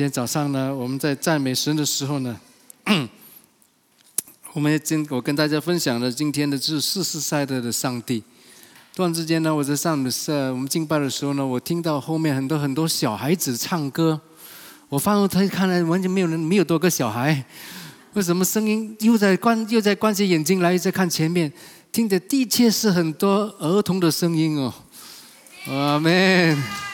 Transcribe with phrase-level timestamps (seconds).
[0.00, 2.40] 今天早上呢，我们在赞美神的时候呢，
[4.54, 8.22] 我们今我跟大家分享的今天的是四世代的的上帝。
[8.94, 14.18] 突然之间呢，我在上的是我们敬拜的时候呢，我听到后面很多很多小孩子唱歌。
[14.88, 17.44] 我发现他看来完全没有人，没有多个小孩。
[18.14, 21.52] 为什么声音又在关又在关起眼睛来，又在看前面，
[21.92, 24.72] 听的的确是很多儿童的声音哦。
[25.66, 26.89] 阿门。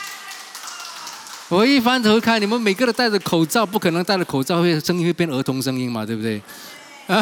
[1.48, 6.42] 我一翻头看，你们每个都戴着口罩，不可能戴着口罩会声音会变儿童声音嘛，对不对？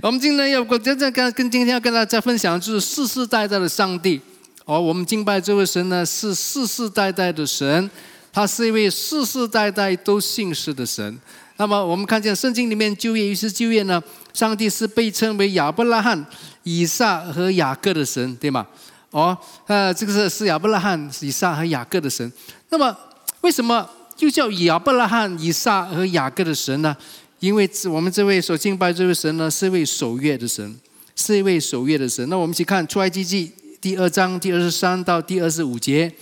[0.00, 4.20] 我们今天要跟真正跟跟今天要跟大家分享的就是世世代代的上帝。
[4.64, 7.90] 哦，我们敬拜这位神呢，是世世代代的神，
[8.32, 11.18] 他是一位世世代代都信实的神。
[11.56, 14.00] 那么我们看见圣经里面旧约于是旧约呢，
[14.32, 16.24] 上帝是被称为亚伯拉罕、
[16.62, 18.64] 以撒和雅各的神，对吗？
[19.10, 22.32] 哦，呃，这个是是亚伯拉罕、以撒和雅各的神。
[22.68, 22.96] 那么
[23.40, 23.88] 为什么
[24.18, 26.96] 又叫亚伯拉罕、以撒和雅各的神呢？
[27.40, 30.78] 因为我们这位所敬拜这位神呢，是一位守约的神，
[31.16, 32.28] 是一位守约的神。
[32.28, 33.52] 那我们一起看出埃及记。
[33.80, 36.12] 第二章第二十三到第二十五节，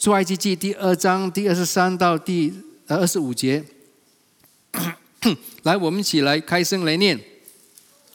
[0.00, 2.52] 出埃及记第二章第二十三到第
[2.88, 3.64] 二十五节。
[5.62, 7.16] 来，我们一起来开声来念。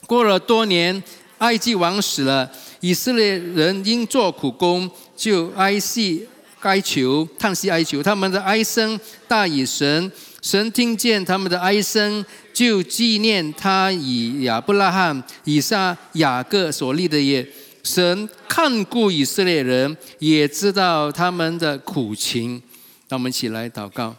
[0.05, 1.01] 过了多年，
[1.37, 6.25] 埃及王死了，以色列人因做苦工，就哀泣
[6.61, 17.47] 哀求，叹息哀求，他们的哀声大以神，神听见他们的哀声，就纪念他以亚伯拉罕、以撒、雅各所立的业。
[17.81, 22.61] 神看顾以色列人，也知道他们的苦情。
[23.07, 24.15] 让我们一起来祷告，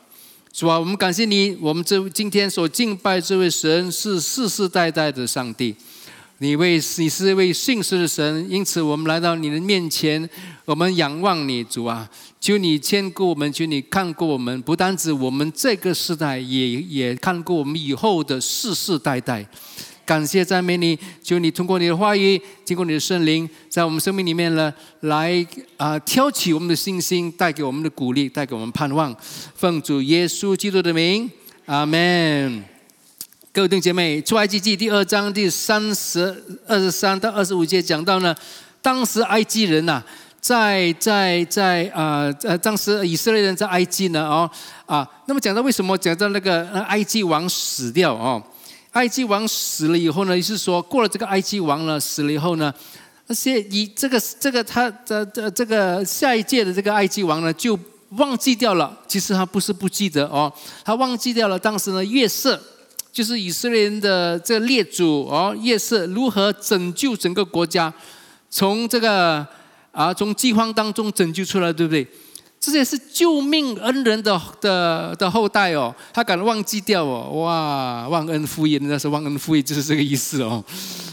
[0.52, 5.76] 主啊，我们感谢你，我们这今天所敬拜这位神是世世代代的上帝。
[6.42, 10.26] 你为你是一位信实的神，因此我们来到你的面前，
[10.64, 12.08] 我们仰望你，主啊，
[12.40, 19.46] 求你牵顾我们，求你看顾我们，不单指我们这个时代，也也看顾我们以后的世世代代。
[20.06, 25.46] 感谢赞美你，求你通过你的话语，经过你的圣灵，在我们生命里面呢，来
[25.76, 29.14] 啊挑起我们的信心，带给我们的鼓励，带给我们盼望。
[29.54, 31.30] 奉主耶稣基督的名，
[31.66, 32.69] 阿门。
[33.52, 38.32] 各位弟兄姐妹，出埃及记第二章第三十二十三到二十五节讲到呢，
[38.80, 40.00] 当时埃及人呐，
[40.40, 44.48] 在在在啊呃，当时以色列人在埃及呢哦
[44.86, 48.40] 啊，那么讲到为什么讲到那个埃及王死掉哦？
[48.92, 52.72] 埃及王死了以后呢，是说过了这个埃及王呢死了以后呢，
[53.26, 57.76] 那些以这个这个他的这这个下一届的这个埃及王呢就
[58.10, 58.96] 忘记掉了。
[59.08, 60.52] 其实他不是不记得哦，
[60.84, 62.62] 他忘记掉了当时呢月色
[63.12, 67.92] 就是以色列人的这个列祖哦，月色如何拯救整个国家，
[68.48, 69.44] 从这个
[69.90, 72.06] 啊从饥荒当中拯救出来，对不对？
[72.60, 80.62] 这些是救命恩人的的的后代哦，他敢忘记掉哦，哇，忘恩负义，那是忘恩负义，就是这个意思哦。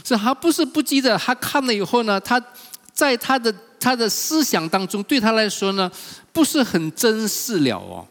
[0.04, 2.42] 是他不是不记得，他看了以后呢，他
[2.94, 5.90] 在他的他的思想当中，对他来说呢，
[6.32, 8.06] 不是很珍视了哦，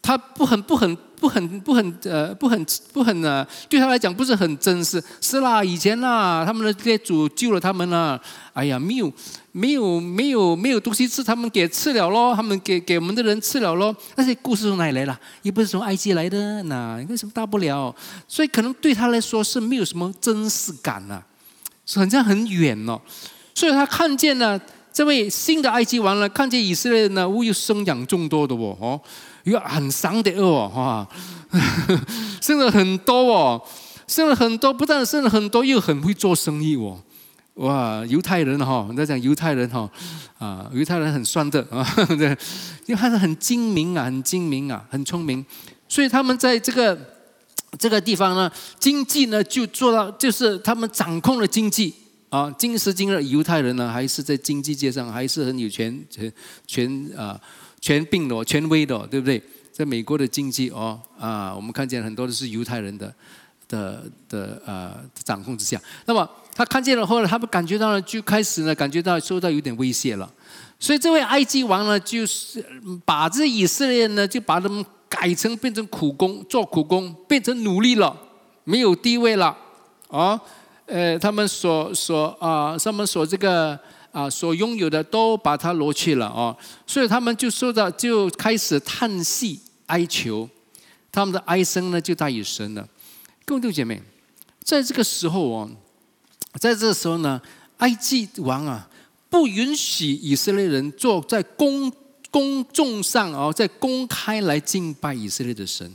[0.00, 0.96] 他不很不很。
[1.20, 5.02] 不很不很呃不很不很呢，对他来讲不是很真实。
[5.20, 8.20] 是啦，以前啦，他们的列祖救了他们了。
[8.52, 9.12] 哎呀，没有
[9.52, 13.94] 没有没有没有东西吃，他们给吃了咯，他们给给我们的人吃了咯。
[14.16, 15.18] 那些故事从哪里来了？
[15.42, 17.94] 也不是从埃及来的，那为什么大不了？
[18.26, 21.22] 所以可能对他来说是没有什么真实感呐，
[21.94, 23.00] 好像很远哦。
[23.54, 24.60] 所以他看见了
[24.92, 29.00] 这位新的埃及王呢，看见以色列人呢，又生养众多的，哦。
[29.48, 31.08] 又很伤的哦，哈，
[32.40, 33.62] 生了很多哦，
[34.06, 37.00] 生了很多，不但生了很多，又很会做生意哦，
[37.54, 39.90] 哇，犹太人哈，我在讲犹太人哈，
[40.38, 41.84] 啊，犹太人很算的啊，
[42.16, 42.28] 对，
[42.86, 45.44] 因为他是很精明啊，很精明啊，很聪明，
[45.88, 46.98] 所以他们在这个
[47.78, 51.92] 这个地方呢，经济呢就做到，就是他们掌控了经济
[52.30, 56.32] 啊，今时今日犹太人呢，还是在经济界上还是很有权权
[56.66, 57.38] 权啊。
[57.80, 59.42] 全病的、权威的，对不对？
[59.70, 63.14] 在美国的经济哦啊，我们看见很多都是犹太人的
[63.68, 65.80] 的的呃掌控之下。
[66.04, 70.28] 那么他看见了后来，他们感觉到了，就开始呢感觉到受到有点威胁了。
[70.80, 72.64] 所以这位埃及王呢，就是
[73.04, 78.16] 把这以色列呢，就把他们改成变成苦工，做苦工，变成奴隶了，
[78.64, 79.56] 没有地位了
[80.08, 80.40] 啊。
[80.86, 83.78] 呃，他们所所啊，他们所这个。
[84.18, 90.48] 啊，所拥有的都把它挪去了哦，所以他们就说到，就开始叹息哀求，
[91.12, 92.88] 他们的哀声呢就大于神了。
[93.44, 94.02] 各位弟兄姐妹，
[94.64, 95.70] 在这个时候哦，
[96.54, 97.40] 在这个时候呢，
[97.76, 98.88] 埃及王啊
[99.30, 101.92] 不允许以色列人做在公
[102.32, 105.88] 公众上哦，在公开来敬拜以色列的神，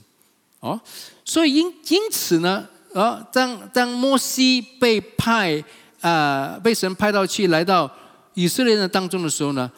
[0.61, 0.79] 哦，
[1.25, 5.61] 所以因因此呢，啊，当当摩西被派
[5.99, 7.91] 啊，被神派到去来到
[8.33, 9.71] 以色列人当中的时候呢，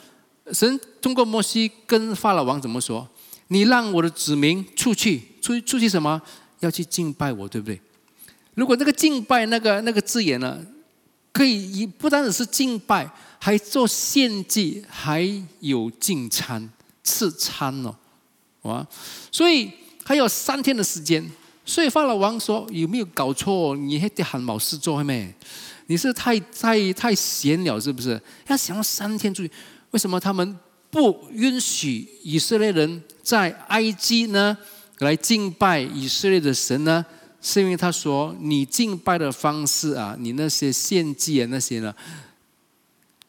[0.52, 3.08] 神通过摩西跟法老王怎么说？
[3.48, 6.22] 你让我的子民出去，出出去什么？
[6.60, 7.80] 要去敬拜我，对不对？
[8.56, 10.60] 如果那个敬拜那个那个字眼呢，
[11.32, 13.10] 可以不单只是敬拜。
[13.38, 15.30] 还做献祭，还
[15.60, 16.68] 有进餐、
[17.04, 17.96] 吃餐哦，
[18.64, 18.88] 啊，
[19.32, 19.70] 所以
[20.04, 21.24] 还有三天的时间。
[21.64, 23.76] 所以法老王说：“有没有搞错？
[23.76, 25.32] 你还得喊老师做没？
[25.88, 28.20] 你是太太太闲了，是不是？
[28.48, 29.52] 要想要三天注意，
[29.92, 30.58] 为什么他们
[30.90, 34.58] 不允许以色列人在埃及呢
[35.00, 37.06] 来敬拜以色列的神呢？
[37.42, 41.94] 是因为他说你敬拜的方式啊，你那些献祭啊那些呢？”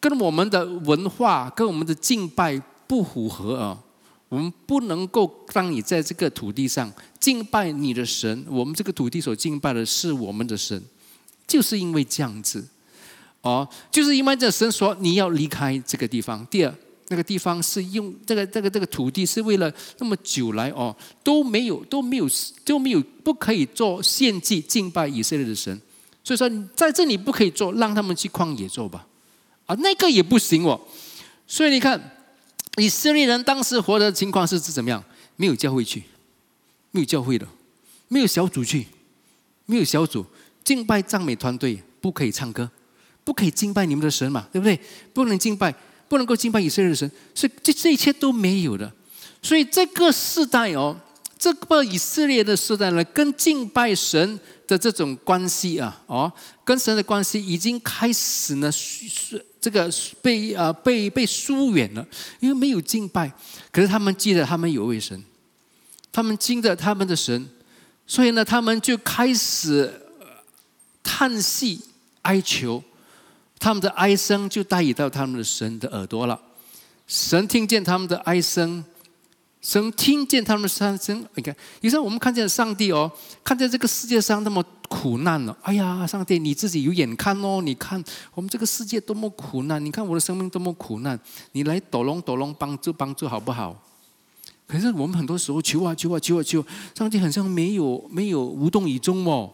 [0.00, 2.56] 跟我们的文化、跟我们的敬拜
[2.86, 3.82] 不符合啊！
[4.28, 8.44] 我们不能够让你在这个土地上敬拜你的神。
[8.48, 10.80] 我们这个土地所敬拜的是我们的神，
[11.46, 12.66] 就是因为这样子，
[13.40, 16.44] 哦，就是因为这神说你要离开这个地方。
[16.46, 16.74] 第二，
[17.08, 22.28] 那个地方是用这个、这个、这个土地是为了那么久来哦都没有、都没有、
[22.64, 25.80] 都没有不可以做献祭敬拜以色列的神，
[26.24, 29.06] 所以说在这里不可以做，让他们去旷野做吧。
[29.66, 30.80] 啊，那个也不行哦，
[31.46, 32.18] 所以你看，
[32.76, 35.02] 以色列人当时活的情况是是怎么样？
[35.36, 36.02] 没有教会去，
[36.90, 37.46] 没有教会的，
[38.08, 38.86] 没有小组去，
[39.66, 40.24] 没有小组
[40.66, 42.68] 敬拜赞美团队，不可以唱歌，
[43.22, 44.76] 不可以敬拜你们的神嘛，对不对？
[45.14, 45.72] 不能敬拜，
[46.08, 48.92] 不能够敬拜以色列的神，所以这这一切都没有的。
[49.40, 50.96] 所以这个时代哦，
[51.38, 56.32] 这个以色列的时代呢，跟敬拜神的这种关系啊，哦，
[56.64, 59.40] 跟神的关系已经开始呢是。
[59.58, 59.90] 这个
[60.22, 62.06] 被啊被被疏远了，
[62.38, 63.28] 因为没有敬拜。
[63.72, 65.20] 可是他们记得他们有位神，
[66.12, 67.48] 他们敬着他们的神，
[68.06, 69.92] 所以呢，他们就开始
[71.06, 71.80] 叹息
[72.22, 72.82] 哀求，
[73.60, 76.38] 他们的哀声就带移到他们的神的耳朵了。
[77.06, 78.84] 神听见他们的哀声。
[79.62, 83.10] 神听见他们的声声，你看，有时候我们看见上帝哦，
[83.42, 88.02] 看见这个世界上那么苦难了，哎呀，上帝你自己有眼看哦，你看
[88.34, 91.18] 我们这个世界多么苦难，你看我的生命多么苦难，
[91.50, 93.76] 你来抖龙抖龙帮助帮助好不好？
[94.68, 96.64] 可是我们很多时候求啊求啊求啊求，
[96.94, 99.52] 上帝好像没有没有无动于衷哦，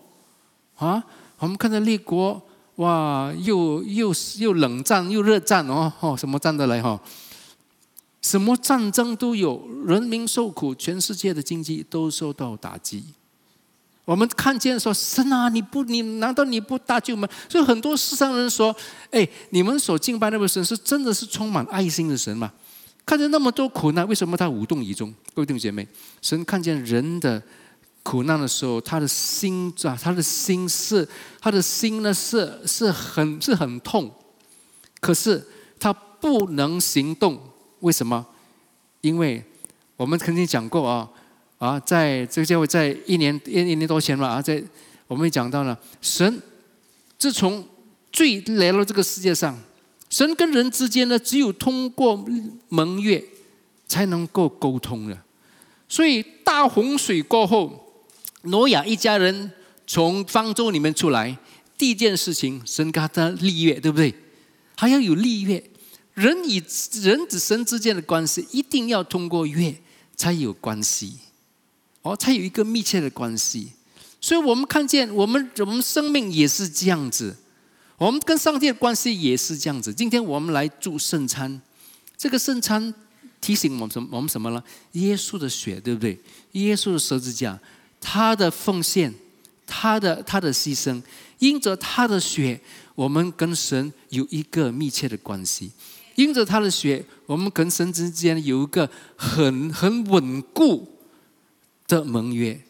[0.76, 1.02] 啊，
[1.42, 2.40] 我们看到列国
[2.76, 7.00] 哇，又又又冷战又热战哦，哦，什么战得来哈？
[8.20, 13.02] 什么战争都有，人民受苦，全世界的经济都受到打击。
[14.04, 17.28] 我们看见说神啊，你不，你难道你不搭救吗？
[17.48, 18.74] 所以很多世上人说，
[19.10, 22.52] 哎，你们所敬拜那位神是真的是充满爱心的神吗？
[23.04, 25.12] 看见那么多苦难，为什么他无动于衷？
[25.34, 25.88] 各位弟兄姐妹，
[26.20, 27.42] 神看见人的
[28.02, 31.08] 苦难的时候，他的心啊，他的心是，
[31.40, 34.12] 他的心呢是是很是很痛，
[35.00, 35.46] 可是
[35.78, 37.40] 他不能行动。
[37.80, 38.26] 为什么？
[39.00, 39.42] 因为
[39.96, 41.08] 我们曾经讲过啊
[41.58, 44.62] 啊，在这个教会，在一年一一年多前嘛啊，在
[45.06, 46.40] 我们讲到了，神
[47.18, 47.64] 自从
[48.12, 49.56] 最来到这个世界上，
[50.10, 52.24] 神跟人之间呢，只有通过
[52.68, 53.22] 盟约
[53.86, 55.18] 才能够沟通的。
[55.88, 57.81] 所以大洪水过后，
[58.42, 59.50] 挪亚一家人
[59.86, 61.36] 从方舟里面出来，
[61.76, 64.14] 第一件事情，神给他立约，对不对？
[64.76, 65.62] 还要有立约。
[66.14, 66.62] 人与
[67.00, 69.74] 人与神之间的关系，一定要通过约
[70.14, 71.14] 才有关系，
[72.02, 73.72] 哦，才有一个密切的关系。
[74.20, 77.34] 所以我们看见，我们我们生命也是这样子，
[77.96, 79.94] 我们跟上帝的关系也是这样子。
[79.94, 81.62] 今天我们来祝圣餐，
[82.18, 82.92] 这个圣餐
[83.40, 84.08] 提醒我们什么？
[84.12, 84.62] 我们什么呢？
[84.92, 86.20] 耶稣的血，对不对？
[86.52, 87.58] 耶稣的十字架，
[88.02, 89.14] 他的奉献，
[89.66, 91.00] 他的他的牺牲，
[91.38, 92.60] 因着他的血，
[92.94, 95.70] 我们跟神有一个密切的关系。
[96.16, 100.86] 因着他的血，我们跟神之间有一个很很稳固
[101.88, 102.60] 的盟约，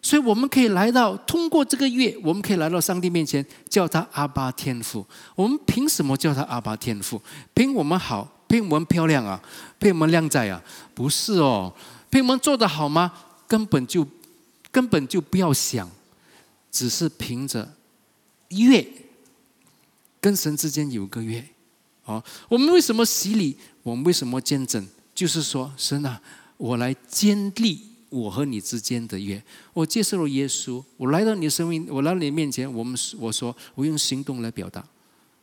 [0.00, 5.04] 所以我们可以来到通过这个月，我们可以来到上帝面前，叫他阿巴天父。
[5.34, 7.20] 我们凭什么叫他阿巴天父？
[7.52, 9.42] 凭我们好，凭我们漂亮啊，
[9.80, 10.62] 凭我们靓仔啊？
[10.94, 11.74] 不是哦，
[12.10, 13.10] 凭我们做的好吗？
[13.48, 14.06] 根本就
[14.74, 15.88] 根本就不要想，
[16.68, 17.76] 只是凭着
[18.48, 18.84] 约
[20.20, 21.46] 跟神之间有个约。
[22.02, 23.56] 好，我们为什么洗礼？
[23.84, 24.84] 我们为什么见证？
[25.14, 26.20] 就是说，神啊，
[26.56, 29.40] 我来建立我和你之间的约。
[29.72, 34.84] 我接受了耶稣，我来到你的生命，我来到你面前，我们我说，我用行动来表达，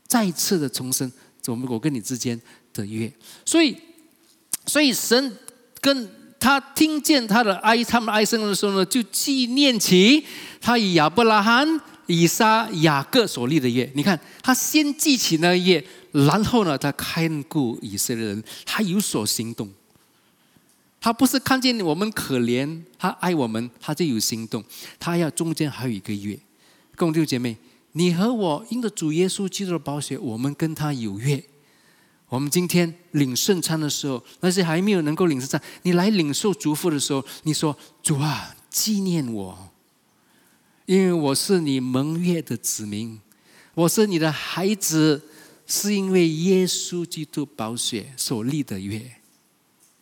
[0.07, 1.09] 再次的重生，
[1.47, 2.37] 我们我跟你之间
[2.73, 3.09] 的约。
[3.45, 3.77] 所以，
[4.65, 5.37] 所以神
[5.79, 6.09] 跟
[6.41, 10.25] 他听见他的哀，他们哀声的时候呢，就纪念起
[10.59, 13.89] 他以亚伯拉罕、以撒、雅各所立的约。
[13.93, 19.69] 你看，他先记起那约，然后呢，他看顾以色列人，他有所行动。
[20.99, 24.63] 他不是看见我们可怜，他爱我们，他就有行动。
[24.99, 26.35] 他要中间还有一个约，
[26.95, 27.55] 各位姐妹，
[27.91, 31.43] 你和我因着主耶稣基督的宝血，我们跟他有约。
[32.31, 39.69] 我们今天领圣餐的时候，那些还没有能够领圣餐，你来领受祝福的时候，你说主啊，纪念我，
[40.85, 43.19] 因为我是你盟约的子民，
[43.73, 45.21] 我是你的孩子，
[45.67, 49.01] 是因为耶稣基督宝血所立的约。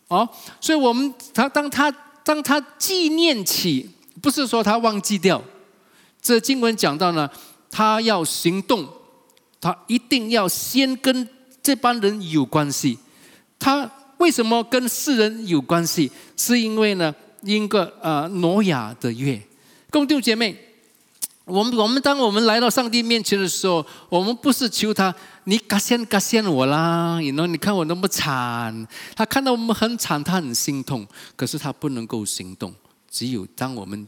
[0.06, 0.28] 哦，
[0.60, 1.90] 所以我们他当他
[2.22, 3.90] 当他纪念起，
[4.22, 5.42] 不是说他忘记掉。
[6.22, 7.28] 这经文讲到呢，
[7.72, 8.88] 他要行动，
[9.60, 11.28] 他一定要先跟
[11.62, 12.98] 这帮人有关系。
[13.58, 16.10] 他为什么跟世人有关系？
[16.36, 19.40] 是因为呢，因个呃挪亚的约，
[19.90, 20.56] 共弟姐妹。
[21.46, 25.12] 我们我们当我们来到上帝面前的时候，我们不是求他，
[25.44, 27.44] 你感谢感谢我啦，你呢？
[27.48, 28.86] 你看我那么惨，
[29.16, 32.72] 他看到我们很惨，他很心痛，可是他不能够行动。
[33.10, 34.06] 只有当我们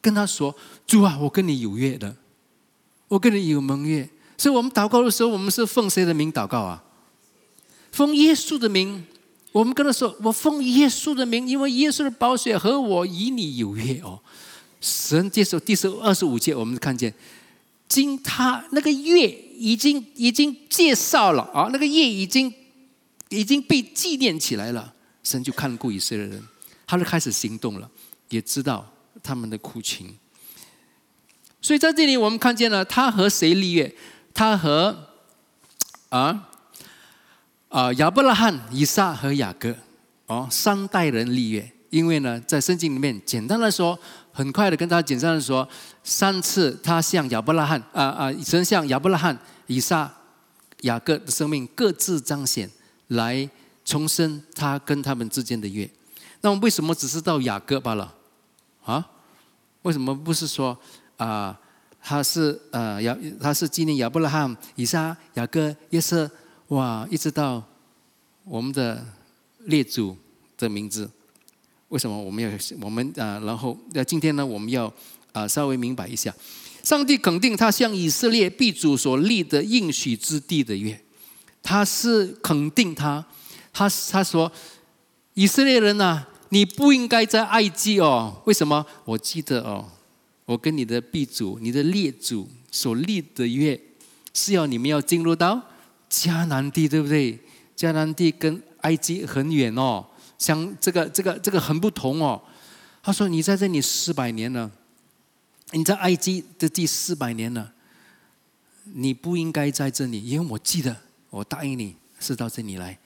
[0.00, 0.52] 跟他说
[0.84, 2.16] ：“主啊，我跟你有约的，
[3.06, 4.08] 我跟你有盟约。”
[4.38, 6.82] 所以，我们祷告的时候，我们是奉谁的名祷告啊？
[7.92, 9.04] 奉耶稣的名。
[9.50, 14.20] 我们跟他说：“我奉耶稣的名，因为耶稣的宝血和我与你有约哦。”
[14.78, 17.12] 神接受第十二十五节，我们看见，
[17.88, 22.52] 经他那个月已经已经介绍了啊，那个月已经
[23.30, 24.94] 已经被纪念起来了。
[25.24, 26.40] 神就看顾以色列人，
[26.86, 27.90] 他就开始行动了，
[28.28, 28.86] 也知道
[29.22, 30.14] 他们的苦情。
[31.60, 33.92] 所以在这里，我们看见了他和谁立约？
[34.32, 34.96] 他和
[36.08, 36.48] 啊
[37.68, 39.74] 啊亚伯拉罕、以撒和雅各
[40.26, 41.72] 哦三代人立约。
[41.90, 43.98] 因为呢，在圣经里面，简单的说。
[44.30, 45.68] 很快的跟他简单的说，
[46.04, 50.08] 三次他向亚伯拉罕啊啊，神向亚伯拉罕、以撒、
[50.82, 52.70] 雅各的生命各自彰显，
[53.08, 53.50] 来
[53.84, 55.90] 重申他跟他们之间的约。
[56.40, 58.14] 那么为什么只是到雅各罢了？
[58.84, 59.04] 啊？
[59.82, 60.78] 为什么不是说
[61.16, 61.58] 啊？
[62.08, 66.30] 他是呃亚他是纪念亚伯拉罕、以撒、雅各、约瑟，
[66.68, 67.62] 哇，一直到
[68.44, 69.04] 我们的
[69.66, 70.16] 列祖
[70.56, 71.10] 的名字。
[71.88, 72.50] 为什么我们要
[72.80, 73.38] 我们啊？
[73.44, 74.46] 然后那今天呢？
[74.46, 74.90] 我们要
[75.34, 76.34] 啊稍微明白一下，
[76.82, 80.98] 上帝肯定他向以色列必主所立的应许之地的约，
[81.62, 83.22] 他是肯定他，
[83.70, 84.50] 他他说
[85.34, 88.40] 以色列人呐，你不应该在埃及哦。
[88.46, 88.86] 为什么？
[89.04, 89.84] 我记得哦，
[90.48, 93.78] 我跟你的必主、你的列祖所立的约，
[94.32, 95.62] 是要你们要进入到
[96.08, 97.38] 迦南地，对不对？
[97.76, 100.06] 迦南地跟埃及很远哦。
[100.38, 102.42] 像这个这个这个很不同哦，
[103.02, 104.70] 他说你在这里四百年了，
[105.72, 107.74] 你在埃及的第四百年了，
[108.84, 110.96] 你不应该在这里，因为我记得
[111.28, 112.98] 我答应你是到这里来。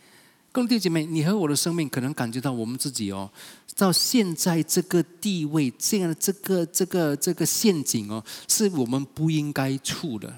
[0.55, 3.31] 兄弟姐妹，你和我的生命可能感觉到我们自己哦，
[3.75, 10.31] 到现在这个地位，这样的这个这个这个陷阱哦，是我们不应该处的。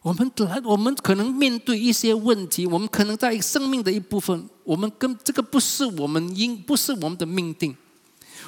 [0.00, 7.76] 我们来，我们可能面对一些问题，我们可能在生命的一部分，我们跟这个不是我们应，不是我们的命定。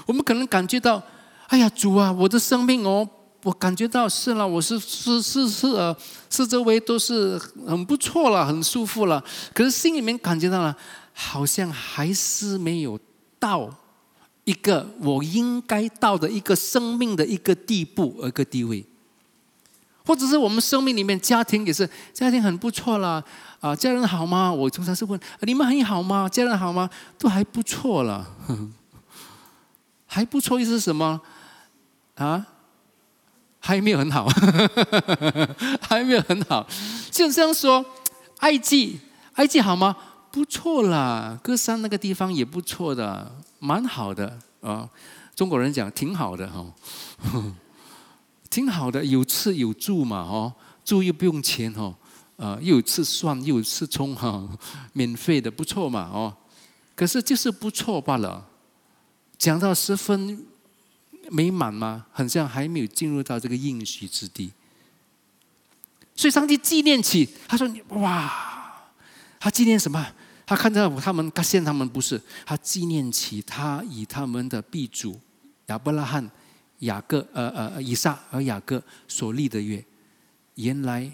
[0.07, 1.03] 我们可能感觉到，
[1.49, 3.07] 哎呀，主啊，我的生命哦，
[3.49, 5.97] 我感觉到是了，我是是是是呃，
[6.29, 9.25] 四周围都是很不错了，很舒服了。
[9.55, 10.77] 可是心里面感觉到了，
[11.15, 13.01] 好像还是没有
[13.39, 13.75] 到
[14.45, 18.85] 一个我应该到的一个生命的一个地步，一个地位。
[20.05, 23.25] 或者是我们生命里面家庭也是家庭很不错了，
[23.61, 24.53] 啊，家人好吗？
[24.53, 26.29] 我通常是问你们很好吗？
[26.29, 26.91] 家人好吗？
[27.17, 28.31] 都还不错了，
[30.05, 31.19] 还不错意思是什么？
[32.17, 32.47] 啊，
[33.69, 34.27] 还没有很好，
[35.87, 36.67] 还没有很好。
[37.11, 37.85] 就这样说，
[38.39, 38.99] 埃及，
[39.35, 39.95] 埃及好吗？
[40.33, 44.89] 不错啦，歌山那个地方也不错的，蛮好的啊。
[45.37, 46.65] 中国人讲挺好的哈。
[48.49, 50.51] 挺好的，有吃有住嘛，哦，
[50.83, 51.95] 住又不用钱哦，
[52.37, 54.49] 呃，又有吃蒜，又有吃葱哈，
[54.95, 56.35] 免费的，不错嘛，哦，
[56.97, 58.47] 可是就是不错罢了。
[59.37, 60.47] 讲到十分
[61.31, 62.07] 美满吗？
[62.13, 64.53] 很像还没有进入到这个应许之地。
[66.15, 67.69] 所以上帝纪念起，他说
[68.01, 68.91] ：“哇，
[69.39, 70.05] 他纪念什么？
[70.47, 75.21] 他看到他们，他现他们不是，他纪念起他以他们的必主
[75.67, 76.31] 亚伯拉罕。”
[76.83, 79.85] 雅各，呃呃，以撒和雅各所立的约，
[80.55, 81.11] 原来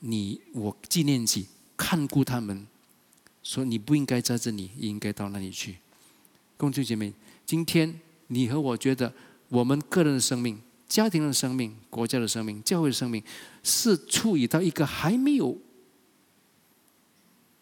[0.00, 2.66] 你我纪念起看顾他们，
[3.42, 5.76] 说你不应该在这里，应该到那里去。
[6.58, 7.14] 公众姐妹，
[7.46, 9.10] 今天你和我觉得，
[9.50, 13.22] 我们个人的生命、家庭的生命、国家的生命、教会的生命，
[13.62, 15.54] 是处于到一个还没有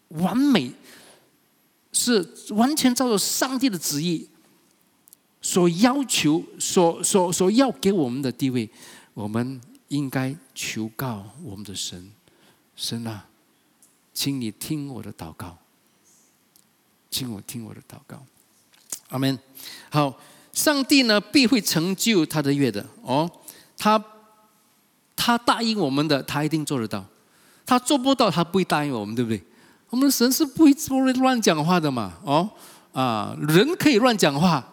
[0.07, 0.71] 完美，
[1.91, 4.29] 是完全照着上帝的旨意
[5.41, 8.69] 所要求、所所所要给我们的地位，
[9.13, 12.11] 我们应该求告我们的神，
[12.75, 13.27] 神啊，
[14.13, 15.57] 请你听我的祷告。
[17.11, 18.23] 请我听我的祷告，
[19.09, 19.39] 阿门。
[19.89, 20.15] 好，
[20.51, 23.29] 上帝呢必会成就他的约的哦。
[23.77, 24.03] 他
[25.15, 27.05] 他答应我们的，他一定做得到。
[27.65, 29.41] 他做不到，他不会答应我们，对不对？
[29.89, 32.13] 我们神是不会不会乱讲话的嘛。
[32.23, 32.49] 哦
[32.93, 34.67] 啊，人可以乱讲话，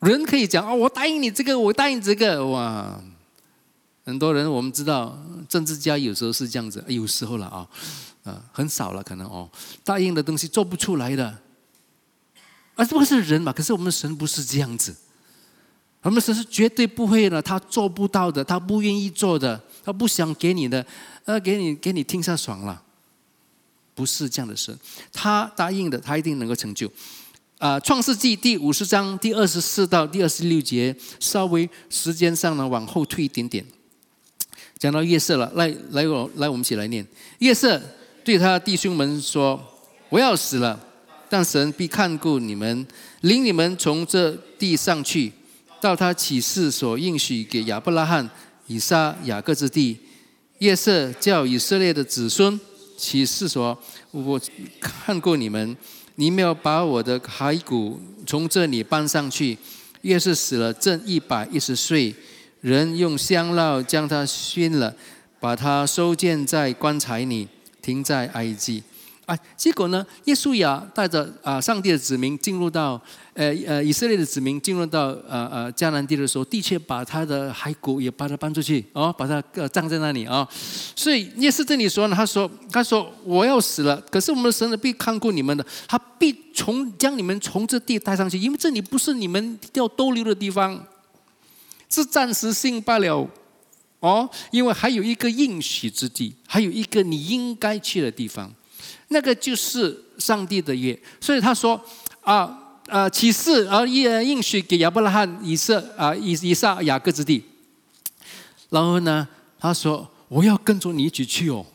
[0.00, 2.98] 人可以讲哦，我答应你这个，我答应这个，哇。
[4.06, 5.16] 很多人我们知道，
[5.48, 7.68] 政治家有时候是这样子，有时候了啊，
[8.24, 9.48] 啊，很少了可能哦，
[9.84, 11.26] 答应的东西做不出来的。
[12.74, 13.52] 啊，这不是人嘛？
[13.52, 14.96] 可是我们神不是这样子，
[16.02, 20.84] 我们神是绝对不会的，他做不到的，他不愿意做的，他不想给你的，
[21.24, 22.82] 呃，给你给你听下爽了，
[23.94, 24.74] 不是这样的神，
[25.12, 26.90] 他答应的，他一定能够成就。
[27.58, 33.62] 啊，创世纪第五十章第二十四到第二十六节，稍微时间上呢往后退一点点，
[34.78, 37.06] 讲到夜色了，来来我来我们一起来念，
[37.40, 37.78] 夜色
[38.24, 39.62] 对他弟兄们说
[40.08, 40.80] ：“我要死了。”
[41.28, 42.86] 但神必看顾你们，
[43.20, 45.30] 领你们从这地上去，
[45.80, 48.28] 到他启示所应许给亚伯拉罕、
[48.66, 49.98] 以撒、雅各之地。
[50.58, 52.60] 夜色叫以色列的子孙
[52.96, 53.76] 启示说
[54.12, 54.40] ：“我
[54.78, 55.76] 看过你们，
[56.16, 59.56] 你们要把我的骸骨从这里搬上去。”
[60.02, 62.14] 夜是死了正一百一十岁，
[62.62, 64.96] 人用香料将他熏了，
[65.38, 67.46] 把他收建在棺材里，
[67.82, 68.82] 停在埃及。
[69.30, 70.04] 啊，结果呢？
[70.24, 73.00] 耶稣亚带着啊上帝的子民进入到
[73.34, 80.46] 呃呃以色列的子民进入到呃呃迦南地的时候，的确把他的骸骨也把他搬出去哦，把他呃葬在那里啊。
[80.96, 90.84] 所以耶稣这里说呢，他说他说我要死了，可是我们的神呢必看顾你们的，他必从将你们从这地带上去，因为这里不是你们要逗留的地方，
[91.88, 93.30] 是暂时性罢了
[94.00, 98.52] 哦，因为还有一个应许之地，还有一个你应该去的地方。
[99.12, 101.80] 那个就是上帝的约，所以他说
[102.20, 107.44] 啊啊启示而应应许给亚伯拉罕、以色啊以以撒、雅各之地。
[108.68, 109.26] 然后呢，
[109.58, 111.66] 他说我要跟着你一起去哦，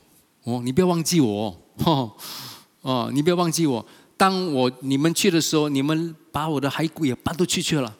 [0.43, 2.09] 哦你不要忘记我哦，
[2.81, 3.85] 哦你不要忘记我。
[4.15, 7.93] 当我你们去的时候，你们把我的骸骨也搬出去去了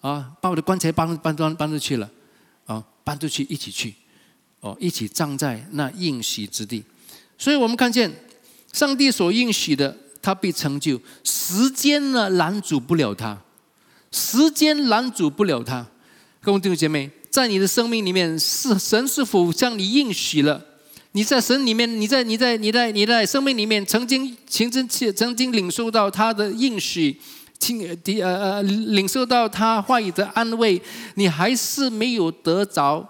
[0.00, 2.10] 啊，把我的棺材搬搬搬搬出去了
[2.64, 3.94] 啊，搬出去一起去
[4.60, 6.82] 哦，一起葬在那应许之地。
[7.36, 8.10] 所以我们看见。
[8.72, 11.00] 上帝所应许的，他必成就。
[11.24, 13.36] 时间呢，拦阻不了他；
[14.12, 15.86] 时间拦阻不了他。
[16.42, 20.64] 各位弟兄姐妹，在你的生命里面，是神是否向你应许了？
[21.12, 27.18] 你在神里面，你在你在你在你在生命里面，曾经曾经曾经领受到他的应许，
[27.58, 30.80] 听的呃呃领受到他话语的安慰，
[31.14, 33.08] 你还是没有得着。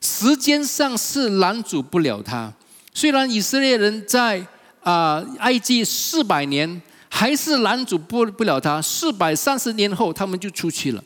[0.00, 2.52] 时间上是拦阻不了他。
[2.92, 4.44] 虽然以色列人在。
[4.82, 8.80] 啊，埃及四百年还是拦阻不不了他。
[8.80, 11.04] 四百三十年后，他们就出去了。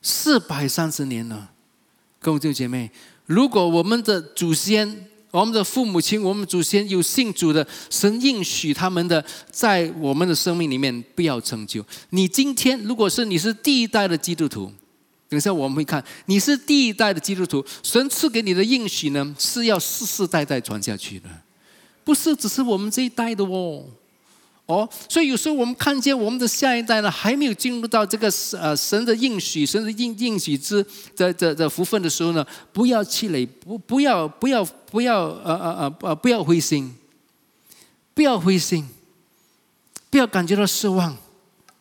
[0.00, 1.50] 四百三十年了，
[2.20, 2.90] 各位弟兄姐妹，
[3.26, 11.84] 如果我们的祖先、我们的父母亲、我们祖先有信主的，神应许他们的，在我们的生命里面不要成就。
[12.10, 14.72] 你今天如果是你是第一代的基督徒，
[15.28, 21.28] 等一下我们会看，你是第一代的基督徒，神赐给你的应许呢，是要世世代代传下去的。
[22.08, 23.84] 不是只是我们这一代的哦，
[24.64, 30.82] 哦，所以有时候我们看见我们的下一代呢，还没有进入到这个呃神的应许、神的应应许之
[31.14, 32.42] 的的的福分的时候呢，
[32.72, 36.96] 不要气馁，不不要不要不要呃呃呃呃不要灰心，
[38.14, 38.88] 不要灰心，
[40.08, 41.14] 不要感觉到失望。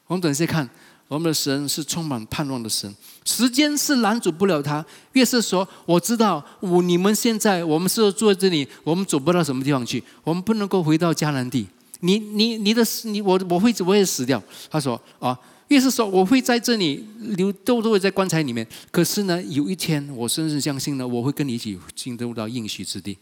[0.08, 0.70] 我们等一下看。
[1.10, 2.94] 我们的神是充满盼望的神，
[3.28, 4.84] 时间是拦阻不了他。
[5.12, 11.68] 越是说，我知道我你们现在我们是坐在这里，我们走不到什么地方去，我们不能够回到迦南地。
[12.00, 14.42] 你你你的你我我会我会死掉。
[14.70, 15.38] 他说啊，
[15.68, 18.66] 越是说我会在这里留都都会在棺材里面。
[18.90, 23.18] 可是呢，有一天我深深相信呢，我会跟你一起进入到应许之地，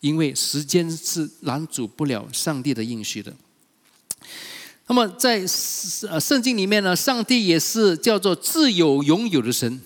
[0.00, 3.32] 因为时间是拦阻不了上帝的应许的。
[4.88, 9.80] 那么在圣圣经里面呢，上帝也是叫做自有拥有的神，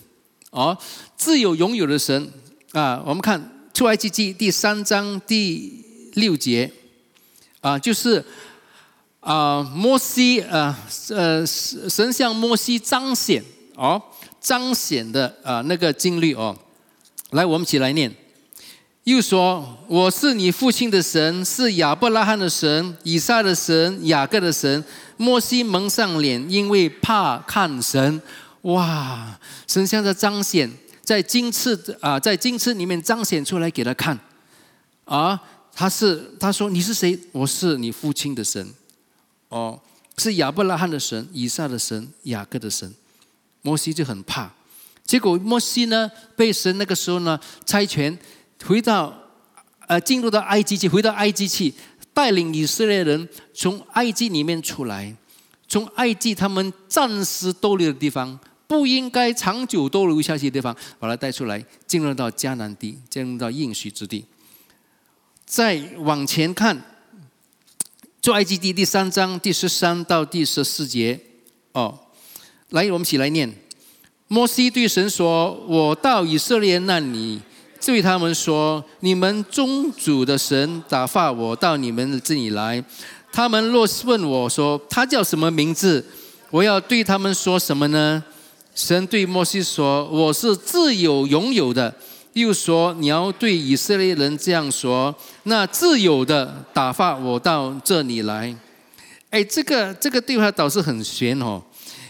[0.51, 0.77] 哦，
[1.17, 2.31] 自有拥有的神
[2.71, 3.03] 啊。
[3.05, 6.71] 我们看出埃及记第三章第六节，
[7.59, 8.23] 啊，就是
[9.19, 13.43] 啊，摩西啊，呃，神向摩西彰显
[13.75, 14.01] 哦，
[14.39, 16.57] 彰显的啊那个经历哦。
[17.31, 18.22] 来，我们一起来念。
[19.03, 24.83] 又说：“我是你父亲的神，是亚伯拉罕的神，以撒的神，雅各的神。”
[25.17, 28.21] 摩西蒙上脸，因为怕看神。
[28.61, 29.39] 哇！
[29.67, 30.71] 神像在彰显，
[31.03, 34.17] 在金翅啊，在金翅里面彰显出来给他看。
[35.05, 35.39] 啊！
[35.75, 37.19] 他是他说你是谁？
[37.31, 38.73] 我是你父亲的神，
[39.49, 39.79] 哦，
[40.17, 42.93] 是亚伯拉罕的神、以撒的神、雅各的神。
[43.63, 44.51] 摩西就很怕，
[45.03, 48.15] 结果摩西呢被神那个时候呢差遣
[48.65, 49.13] 回到
[49.87, 51.73] 呃进入到埃及去，回到埃及去
[52.13, 55.15] 带领以色列人从埃及里面出来，
[55.67, 64.25] 从埃及他们暂时逗留的地方，不应该长久逗留下去的地方，把他带出来，进入到迦南地，进入到应许之地。
[65.45, 66.77] 再往前看，
[68.21, 71.19] 《做埃及地》第三章第十三到第十四节，
[71.73, 71.99] 哦，
[72.69, 73.53] 来，我们一起来念。
[74.27, 77.39] 摩西对神说：“我到以色列那里，
[77.85, 82.83] 对他们说：你们宗主的神打发我到你们这里来。
[83.31, 86.05] 他们若是问我说他叫什么名字，
[86.49, 88.23] 我要对他们说什么呢？”
[88.73, 91.93] 神对摩西说：“我是自有拥有的。”
[92.33, 98.55] 又说：“你要对以色列人这样说，那自由的打发我到这里来。”
[99.29, 101.61] 哎，这个这个对话倒是很玄哦，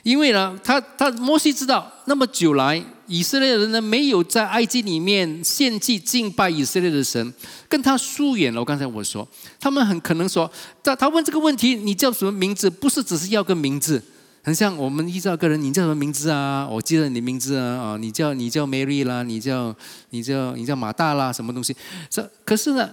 [0.03, 7.33] 因为呢，他他摩西知道那么久来，以色列人呢没有在埃及里面献祭敬拜以色列的神，
[7.67, 8.59] 跟他疏远了。
[8.59, 9.27] 我刚才我说，
[9.59, 10.49] 他们很可能说，
[10.81, 12.69] 他他问这个问题，你叫什么名字？
[12.69, 14.01] 不是只是要个名字。
[14.45, 16.67] 很像我们遇到个人，你叫什么名字啊？
[16.69, 19.73] 我记得你名字啊，啊，你叫你叫 Mary 啦，你叫
[20.09, 21.73] 你叫你叫马大啦，什么东西？
[22.09, 22.89] 这可是呢，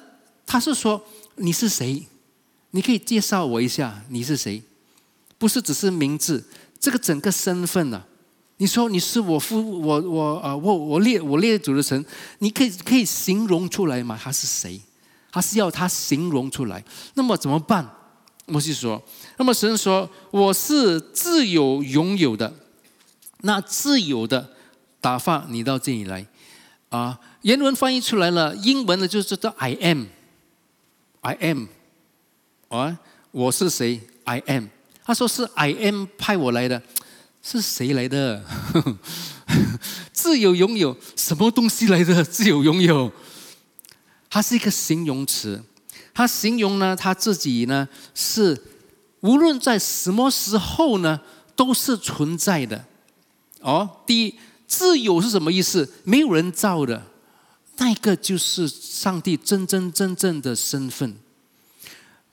[0.46, 1.02] 他是说
[1.36, 2.06] 你是谁？
[2.70, 4.62] 你可以介绍我一下，你是谁？
[5.38, 6.44] 不是只是名字，
[6.78, 8.04] 这个整个身份呢？
[8.60, 12.04] 你说你是我父，我我啊，我我列我列祖的神，
[12.40, 14.20] 你可以可以形容出来吗？
[14.22, 14.78] 他是谁？
[15.32, 17.88] 他是要他形容出来，那么怎么办？
[18.44, 19.02] 摩西说
[19.38, 22.52] ：“那么神说，我是自有拥有的，
[23.42, 24.50] 那自由的
[25.00, 26.26] 打发你到这里来
[26.90, 27.18] 啊。
[27.40, 31.66] 原文翻译出来了，英文呢就是叫 I am，I am
[32.68, 32.98] 啊，
[33.30, 34.66] 我是谁？I am。
[35.02, 36.82] 他说是 I am 派我来的，
[37.42, 38.44] 是谁来的？
[40.12, 42.22] 自由拥有什么东西来的？
[42.22, 43.10] 自由拥有，
[44.28, 45.62] 它是一个形容词。”
[46.12, 48.60] 它形容呢，他自己呢是
[49.20, 51.18] 无论在什么时候呢
[51.54, 52.84] 都是存在的。
[53.60, 54.34] 哦，第一，
[54.66, 55.90] 自由是什么意思？
[56.04, 57.06] 没有人造的，
[57.78, 61.16] 那个就是上帝真真正正的身份。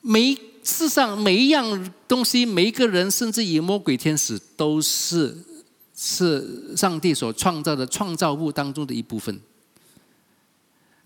[0.01, 5.37] 每世上每一样东西，每一个人，甚至于魔鬼、天使，都是
[5.95, 9.39] 是上帝所创造的创造物当中的一部分。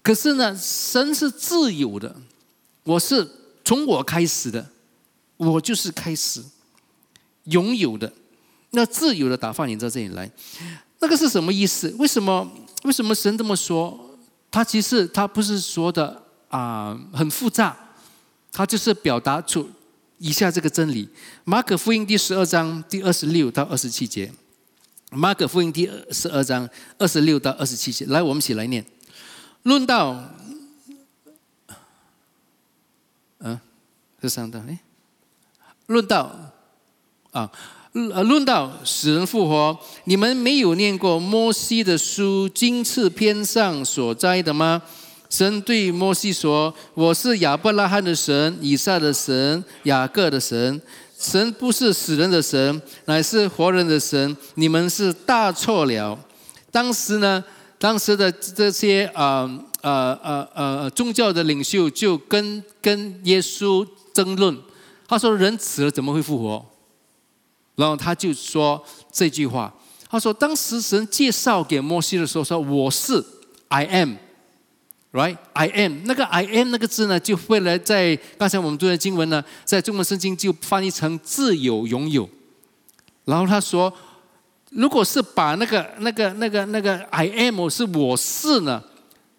[0.02, 2.16] 可是呢，神是自由的。
[2.84, 3.30] 我是
[3.64, 4.68] 从我开始的，
[5.38, 6.44] 我就是开始
[7.44, 8.12] 拥有的，
[8.72, 10.30] 那自由的打发你到这里来，
[11.00, 11.94] 那个是什么意思？
[12.00, 12.52] 为什么？
[12.84, 14.18] 为什么神这么说？
[14.50, 17.78] 他其实他不是说的啊，很复杂，
[18.52, 19.70] 他就是表达出
[20.18, 21.08] 以下这个真理：
[21.44, 24.32] 马可福音第十二章第二十六到二十七节。
[25.14, 28.86] 马可福音第十二章二十六到二十七节，来，我们一起来念。
[29.64, 30.24] 论到。
[33.40, 33.60] 嗯，
[34.22, 34.80] 是上道哎。
[35.88, 36.34] 论道
[37.32, 37.52] 啊，
[37.92, 44.82] 论论到死人复活，你们没有念过摩西的书经次篇上所摘的吗？
[45.32, 50.80] 神对摩西说：“我是亚伯拉罕的神，以撒的神，雅各的神。
[51.18, 54.36] 神不是死人的神，乃是活人的神。
[54.56, 56.20] 你们是大错了。”
[56.70, 57.42] 当时呢，
[57.80, 59.50] 当时的这些啊。
[59.82, 64.56] 呃呃呃，宗教的领袖就跟跟耶稣争论，
[65.08, 66.64] 他说：“人死了怎么会复活？”
[67.74, 68.80] 然后他就说
[69.12, 69.74] 这句话，
[70.08, 73.26] 他说：“当时神介绍给摩西的时候说，我是
[73.70, 74.18] I am
[75.12, 82.30] Right, I am 那个 I am 那个字呢，就会来在刚才我们读的经文呢，在中文圣经就翻译成自有拥有。
[83.26, 83.92] 然后他说，
[84.70, 88.82] 如果是把那个那个那个那个 I am 是我是呢？”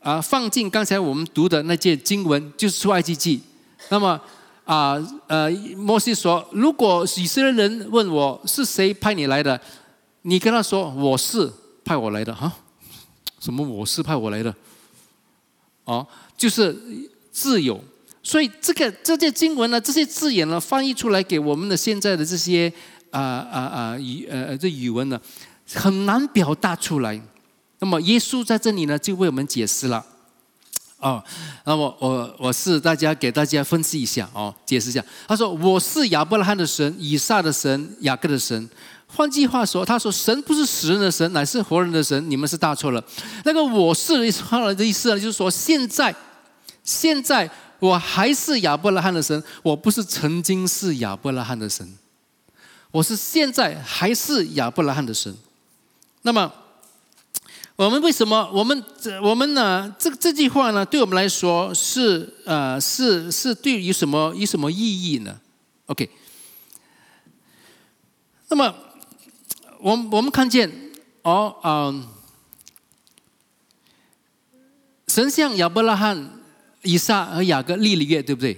[0.00, 3.40] 啊，放进刚才我们读的那件经文，就是出埃及记。
[3.88, 4.20] 那么
[4.64, 9.58] 啊，呃，摩西说，如果以色列人问我是谁派你来的，
[10.22, 11.50] 你跟他说我是
[11.84, 12.52] 派我来的哈。
[13.40, 14.54] 什么我是派我来的？
[15.84, 16.76] 哦，就是
[17.30, 17.82] 自由
[18.22, 22.72] 所以这个这些经文呢，这些字眼呢，翻译出来给我们的现在的这些
[23.10, 25.20] 啊啊啊语呃这语文呢，
[25.74, 27.20] 很难表达出来。
[27.80, 30.06] 那么耶稣在这里呢，就为我们解释了。
[30.98, 31.20] 哦，
[31.64, 35.04] 那么我我是大家给大家分析一下哦，解释一下。
[35.26, 38.70] 他说我是亚伯拉罕的神，以撒的神，雅各的神。
[39.14, 42.30] 换句话说，他说神不是死人的神，乃是活人的神。
[42.30, 43.04] 你们是大错了。
[43.44, 44.42] 那个我是的意思，
[44.74, 46.14] 的意思呢，就是说现在，
[46.82, 51.86] 现在我还是亚伯拉罕的神，我不是曾经是亚伯拉罕的神，
[52.90, 55.36] 我是现在还是亚伯拉罕的神。
[56.22, 56.52] 那么。
[57.74, 58.48] 我们为什么？
[58.52, 59.92] 我们这我们呢？
[59.98, 60.84] 这这句话呢？
[60.84, 65.40] 对我们来说是呃是是对于什么有什么意义呢
[65.86, 66.08] ？OK。
[68.48, 68.72] 那么，
[69.82, 70.70] 我我们看见
[71.22, 72.06] 哦嗯，
[75.08, 76.30] 神像亚伯拉罕、
[76.82, 78.56] 以撒和雅各立了约，对不对？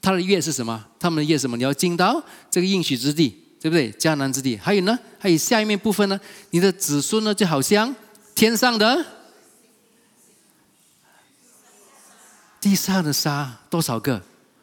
[0.00, 0.84] 他的约是什么？
[0.98, 1.56] 他们的约什么？
[1.56, 3.28] 你要进到这个应许之地，
[3.60, 3.92] 对不对？
[3.92, 4.56] 迦南之地。
[4.56, 4.98] 还有呢？
[5.18, 6.18] 还有下一面部分呢？
[6.50, 7.34] 你的子孙呢？
[7.34, 7.94] 就好像。
[8.34, 9.02] 天上的
[12.60, 14.22] 地上的沙多少个？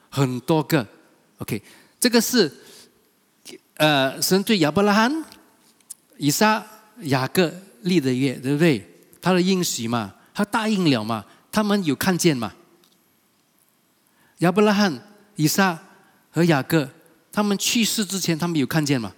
[0.09, 0.87] 很多个。
[1.39, 1.61] OK，
[1.99, 2.51] 这个是
[3.77, 5.25] 呃神对亚伯拉罕、
[6.23, 6.65] 以撒、
[7.01, 8.89] 雅各立的约，对不对？
[9.21, 11.25] 他的应许嘛，他答应了嘛？
[11.51, 12.53] 他们有看见嘛？
[14.37, 15.01] 亚伯拉罕、
[15.35, 15.77] 以撒
[16.31, 16.89] 和雅各，
[17.29, 19.13] 他们去世之前，他们有看见吗？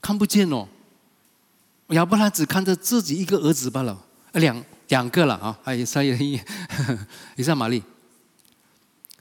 [0.00, 0.66] 看不见哦。
[1.88, 6.40] 亚伯拉罕只看着自己一个儿子罢了，两两个了啊，还有三有一，
[7.36, 7.82] 以撒 玛丽，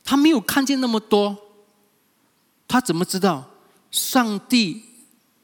[0.06, 1.38] 他没有看见那么多，
[2.66, 3.52] 他怎么知道
[3.92, 4.86] 上帝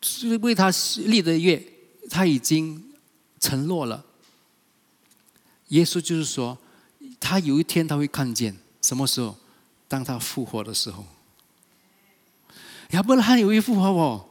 [0.06, 0.72] 是为他
[1.06, 1.62] 立的约，
[2.10, 2.84] 他已经
[3.40, 4.06] 承诺了？
[5.70, 6.58] 耶稣就是说，
[7.20, 9.36] 他有一天他会看见，什么时候？
[9.88, 11.06] 当他复活的时候，
[12.92, 14.26] 亚伯拉罕有一复活哦。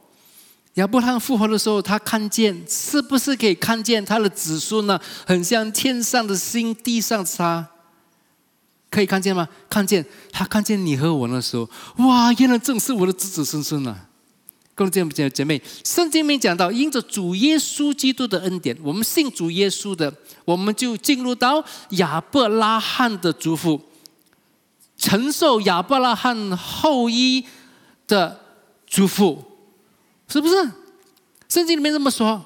[0.73, 4.99] 亚伯拉罕复活的时候，他看见是不是可以看见他的子孙呢？
[5.25, 7.65] 很像天上的星，地上沙，
[8.89, 9.47] 可以看见吗？
[9.69, 12.33] 看见他看见你和我的时候，哇！
[12.33, 14.09] 原来正是我的子子孙孙啊！
[14.75, 23.81] 各位姐姐妹，圣经里面讲到，因着主耶稣基督的恩典，我们信主耶稣的，我们就进入到亚伯拉罕的族谱，
[24.97, 27.45] 承受亚伯拉罕后裔
[28.05, 28.39] 的
[28.85, 29.41] 祝福。
[30.27, 30.55] 是不是？
[31.47, 32.43] 圣经里面这么说，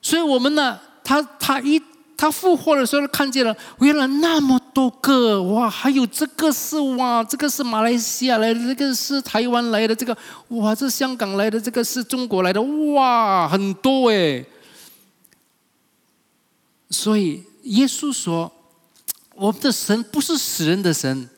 [0.00, 1.82] 所以我们呢，他他一
[2.16, 10.16] 他复活的时候看见了，原来那么多个哇，还有这个是哇，这个是马来西亚来的，这个是台湾来的，这个
[10.48, 14.44] 哇，这香港来的，这个是中国来的，哇，很多哎。
[16.88, 18.50] 所以耶稣说，
[19.34, 21.28] 我们的神不是死人的神，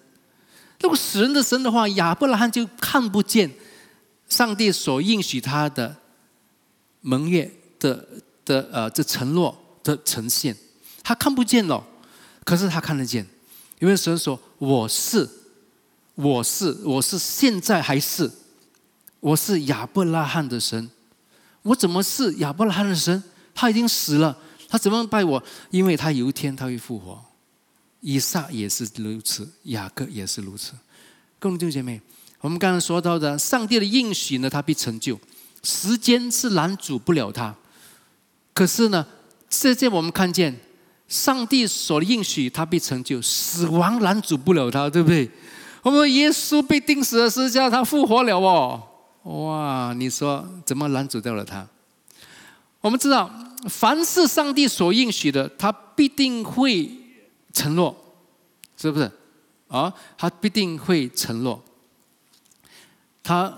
[0.80, 3.50] 如果死人的神的话，亚伯拉罕就看不见。
[4.28, 5.96] 上帝所应许他的
[7.00, 8.06] 盟约的
[8.44, 10.54] 的呃这承诺的呈现，
[11.08, 11.82] 他看不见了，
[12.44, 13.26] 可是他看得见，
[13.78, 15.26] 因为神说我是
[16.14, 18.30] 我是我是现在还是
[19.18, 20.90] 我是亚伯拉罕的神，
[21.62, 23.24] 我怎么是亚伯拉罕的神？
[23.54, 24.36] 他已经死了，
[24.68, 25.42] 他怎么拜我？
[25.70, 27.18] 因为他有一天他会复活，
[28.00, 30.72] 以撒也是如此，雅各也是如此，
[31.38, 31.98] 各位弟兄姐妹。
[32.42, 35.18] 我们刚刚说到的，上帝的应许呢，他必成就。
[35.62, 37.56] 时间是拦阻不了他。
[38.52, 39.06] 可是呢，
[39.48, 40.60] 现在我们看见，
[41.08, 45.28] 上帝所应许他必成就，死亡拦阻不了他，对不对？
[45.82, 48.82] 我们耶稣被钉死的时候，叫他复活了哦。
[49.22, 51.66] 哇，你说怎么拦阻掉了他？
[52.80, 53.30] 我们知道，
[53.68, 56.90] 凡是上帝所应许的，他必定会
[57.52, 57.96] 承诺，
[58.76, 59.10] 是不是？
[59.68, 61.62] 啊，他必定会承诺。
[63.22, 63.52] 他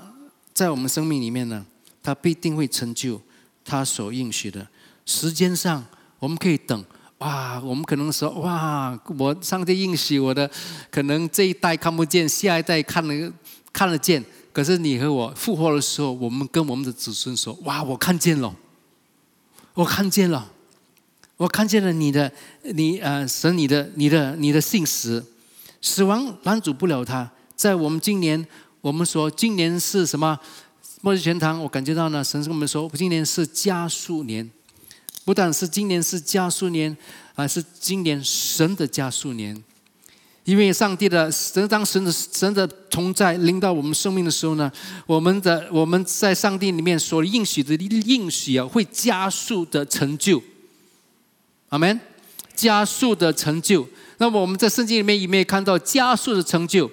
[0.52, 1.64] 在我们生命里面呢，
[2.02, 3.20] 他必定会成就
[3.64, 4.66] 他所应许的。
[5.06, 5.84] 时间上
[6.18, 6.84] 我们可以等，
[7.20, 10.50] 哇，我们可能说，哇，我上帝应许我的，
[10.90, 13.32] 可能这一代看不见，下一代看了
[13.72, 14.24] 看得见。
[14.52, 18.54] 可是你和我复活的时候，我们跟我们的子孙说，哇，我看见了，
[19.74, 20.50] 我看见了，
[21.36, 25.24] 我看见了你的，你呃，神你的，你的，你的信实，
[25.80, 27.30] 死亡拦阻不了他。
[27.54, 28.46] 在我们今年。
[28.82, 30.40] 我们说今年是什么？
[31.02, 34.50] 末日全堂，我感觉到呢，神跟我们说，今年是加速年，
[35.30, 36.96] 不但是今年是加速年，
[37.36, 39.56] 而是今年神的加速年。
[40.42, 44.68] 因为上帝的神，当神的神的同在临到我们生命的时候呢，
[45.06, 50.42] 我们的我们在上帝里面所应许的应许啊，会加速的成就。
[51.68, 52.00] 阿门。
[52.56, 53.86] 加速的成就。
[54.18, 56.90] 那么我们在圣经里面有没有看到加速的成就？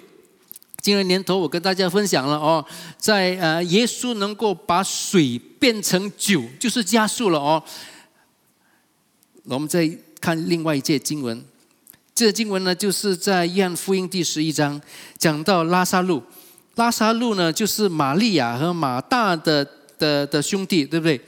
[0.80, 2.64] 今年年头，我跟大家分享了哦，
[2.98, 7.60] 在呃，耶稣能够把水变成酒，就是加速了哦。
[9.48, 11.42] 我们再看另外一节经文，
[12.14, 14.78] 这个经文呢，就是在约翰福音第十一章
[15.16, 16.22] 讲到拉萨路，
[16.74, 19.66] 拉萨路呢，就是玛利亚和马大的
[19.98, 21.18] 的的兄弟，对不对？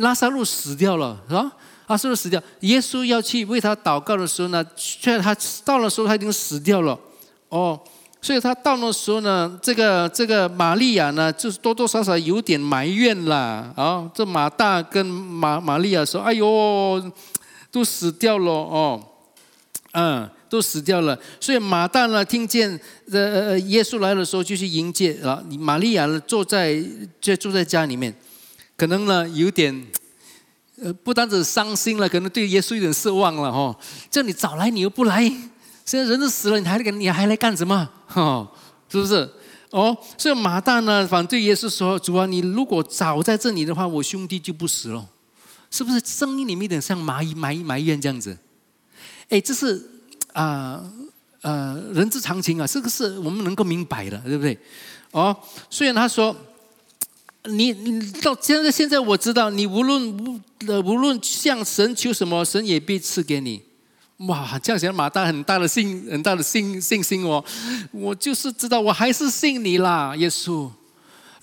[0.00, 1.52] 拉萨路死掉了，是吧？
[1.86, 6.98] 拉萨路死掉，耶稣要去为他祷告的时候呢，却他到了时候他已经死掉了，
[7.50, 7.78] 哦。
[8.20, 13.70] 所以他到那时候呢，这个这个玛利亚呢，就是多多少少有点埋怨啦。
[13.76, 17.12] 啊，这马大跟玛玛利亚说：“哎呦，
[17.74, 19.02] 都死掉了哦，
[19.94, 22.70] 嗯，都死掉了。”所以马大呢，听见
[23.10, 25.42] 呃呃耶稣来的时候，就去迎接啊。
[25.58, 26.80] 玛利亚呢，坐在
[27.20, 28.14] 就住在家里面，
[28.76, 29.84] 可能呢有点
[30.80, 33.76] 呃，不单止伤心了，可能对耶稣有点失望了哈。
[34.08, 35.24] 叫你早来，你又不来。
[35.84, 37.90] 现在人都死了，你还来你还来干什么？
[38.06, 38.48] 哈，
[38.88, 39.28] 是不是？
[39.70, 45.04] 哦，所以马大呢反对耶稣说：“主啊，你如果早在这里的话，我兄弟就不死了。”
[45.74, 48.38] 是不是声音里面有点像埋埋埋怨这样子？
[49.28, 49.84] 哎，这是
[50.32, 50.80] 啊
[51.40, 54.56] 呃人之常情啊，这个是我们能够明白的，对不对？
[55.10, 55.36] 哦，
[55.68, 56.36] 虽然他说
[57.46, 60.40] 你你到现在现在我知道，你无论无
[60.84, 63.60] 无论向神求什么，神也必赐给你。
[64.28, 67.44] 哇，这样显马大很大的信，很大的信信心哦。
[67.90, 70.70] 我就是知道，我还是信你啦，耶稣。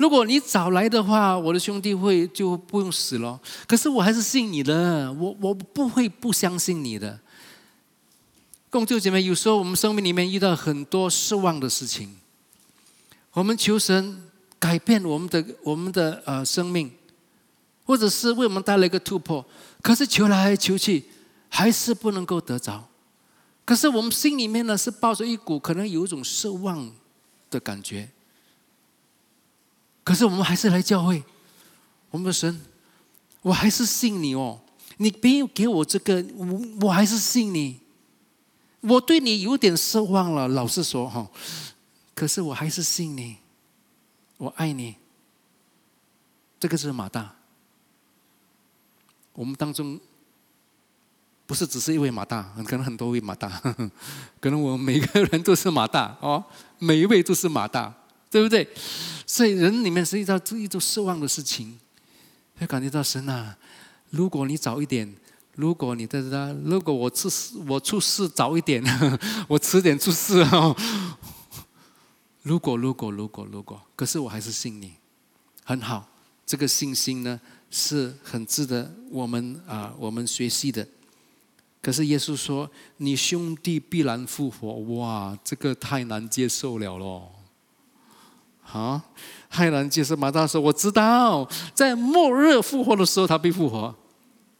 [0.02, 3.40] 如果你早来的话，我的兄弟会就不用死了。
[3.68, 7.20] 可是我还是信你的，我我不会不相信你的。
[8.72, 12.16] 共救姐妹，有时候我们生命里面遇到很多失望的事情，
[13.34, 14.24] 我们求神
[14.58, 16.92] 改变我们的我们的呃生命，
[17.86, 19.46] 或者是为我们带来一个突破，
[19.84, 21.06] 可是求来求去。
[21.54, 22.88] 还是不能够得着，
[23.66, 26.90] 可是我们心里面呢是抱着一股可能有一种失望
[27.50, 28.10] 的感觉。
[30.04, 31.24] 可是我们还是来教会，
[32.10, 32.62] 我们的神，
[33.42, 34.60] 我还是信你哦。
[34.98, 37.80] 你别给我这个，我我还是信你。
[38.82, 41.28] 我对你有点失望了，老实说哈。
[42.16, 43.38] 可是我还是信你，
[44.38, 44.96] 我爱你。
[46.60, 47.36] 这个是马大，
[49.34, 50.00] 我们当中。
[51.48, 53.50] 不是只是一位马大，可能很多位马大，
[54.40, 56.42] 可能我们每个人都是马大哦，
[56.80, 57.94] 每一位都是马大，
[58.30, 58.66] 对不对？
[59.32, 61.80] 所以人里面是遇到这一种失望的事情，
[62.58, 63.58] 会感觉到神啊，
[64.10, 65.16] 如果你早一点，
[65.56, 68.84] 如果你在这，如果我出事，我出事早一点，
[69.48, 70.76] 我迟点出事 哦。
[72.42, 74.96] 如果如果如果如果，可是我还是信你，
[75.64, 76.10] 很好，
[76.46, 77.40] 这个信心呢
[77.70, 80.86] 是很值得我们啊，我们学习的。
[81.82, 87.32] 可是耶稣说：“你兄弟必然复活。”哇，这个太难接受了咯！
[88.70, 89.02] 啊，
[89.50, 90.16] 太难接受。
[90.16, 93.94] 马大说：“我知道，在末日复活的时候，他必复活。”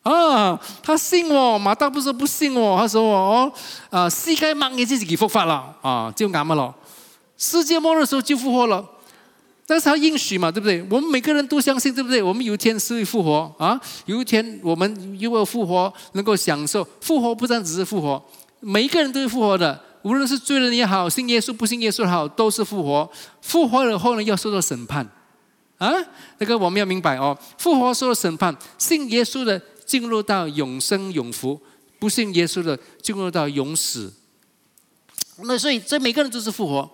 [0.04, 1.60] 啊，他信我。
[1.60, 3.54] 马大不是不信我，他说：“哦，
[3.90, 6.74] 啊，世界末日自己复活了啊，就啱了。
[7.38, 8.86] 世界末日的时候就复活了。”
[9.68, 10.86] 但是他应许嘛，对不对？
[10.90, 12.22] 我们每个人都相信，对不对？
[12.22, 13.80] 我们有一天是会复活啊！
[14.06, 18.22] 有一天我们又要复活，能够享受复活，不单只是复活，
[18.60, 19.80] 每一个人都会复活的。
[20.04, 23.10] 无论是罪人也好，信耶稣不信耶稣也好，都是复活。
[23.42, 25.08] 复活了后呢，要受到审判
[25.78, 25.92] 啊！
[26.40, 31.60] 那个我们要明白哦，复活受到审判，信耶稣的进入到永生永福，
[32.00, 34.14] 不信耶稣的进入到永死。
[35.44, 36.90] 那所以这每个人都是复活。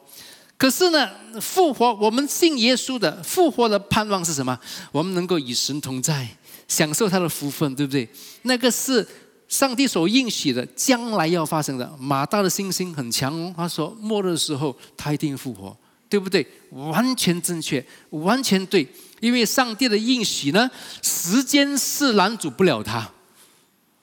[0.58, 4.58] 可是呢，复活，我们信耶稣的复活的盼望是什么？
[4.92, 6.28] 我们能够与神同在，
[6.68, 8.10] 享受他的福分，对不对？
[8.44, 9.08] 那个是
[9.48, 11.90] 上帝所应许的，将来要发生的。
[12.00, 15.76] 马大的信心很强，他说末日的时候他一定复活，
[16.10, 16.46] 对不对？
[16.72, 18.86] 完全正确，完全对，
[19.22, 20.70] 因为上帝的应许呢，
[21.02, 23.10] 时间是拦阻不了他。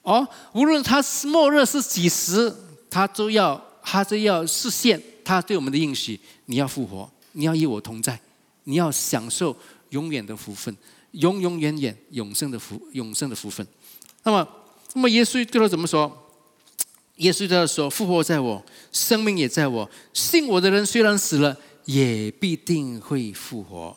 [0.02, 2.54] 哦，无论他是末日是几时，
[2.90, 6.18] 他都要，他都要实现他对我们的应许。
[6.46, 8.18] 你要复活，你要与我同在，
[8.64, 9.54] 你要享受
[9.90, 10.74] 永远的福分，
[11.12, 13.66] 永永远远永生的福，永生的福分。
[14.24, 14.46] 那么，
[14.94, 16.10] 那么耶稣对他怎么说？
[17.16, 19.88] 耶稣对他说：“复活在我，生命也在我。
[20.12, 23.96] 信我的人虽然死了，也必定会复活。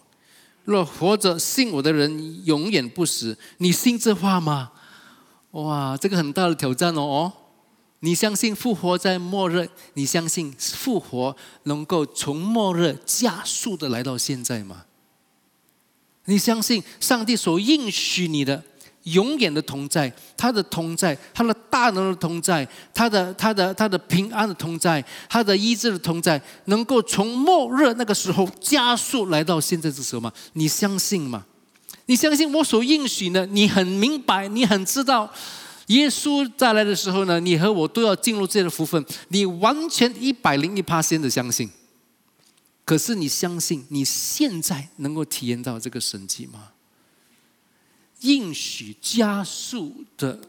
[0.65, 4.71] 若活着信我的人永远不死，你信这话吗？”
[5.51, 7.33] 哇，这个很大的挑战哦。
[8.01, 9.67] 你相信复活在末日？
[9.95, 14.85] 你相信复活能够从末日加速的来到现在吗？
[16.25, 18.63] 你相信上帝所应许你的
[19.14, 30.32] 永远的同在，他的同在，他的大能的同在，他的他的他的平安的同在，他的医治的同在，能够从末日那个时候加速来到现在这时候吗？
[30.53, 31.45] 你相信吗？
[32.08, 33.45] 你相信我所应许呢？
[33.47, 35.32] 你很明白，你很知道，
[35.88, 39.05] 耶稣再来的时候呢，你和我都要进入这样的福分。
[39.30, 41.70] 你完全一百零一趴先的相信。
[42.86, 46.70] 可是你相信你现在能够体验到这个神迹吗？
[48.22, 50.39] 应许加速的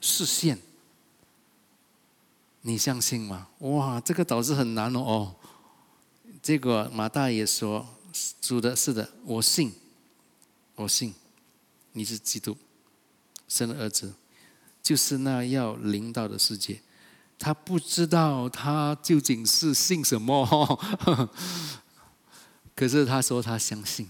[0.00, 0.58] 实现，
[2.62, 3.48] 你相信吗？
[3.58, 5.34] 哇，这个导致很难哦。
[6.42, 7.86] 这个马大爷说
[8.40, 9.72] ：“主的，是的，我信，
[10.74, 11.14] 我信，
[11.92, 12.56] 你是基督，
[13.48, 14.12] 生的儿子，
[14.82, 16.80] 就是那要领导的世界。”
[17.36, 20.78] 他不知道他究竟是信什么，
[22.74, 24.08] 可是他说他相信。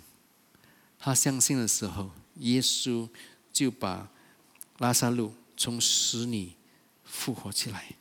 [0.98, 3.08] 他相信的时候，耶稣
[3.52, 4.08] 就把
[4.78, 6.54] 拉萨路从死里
[7.04, 7.94] 复活起来。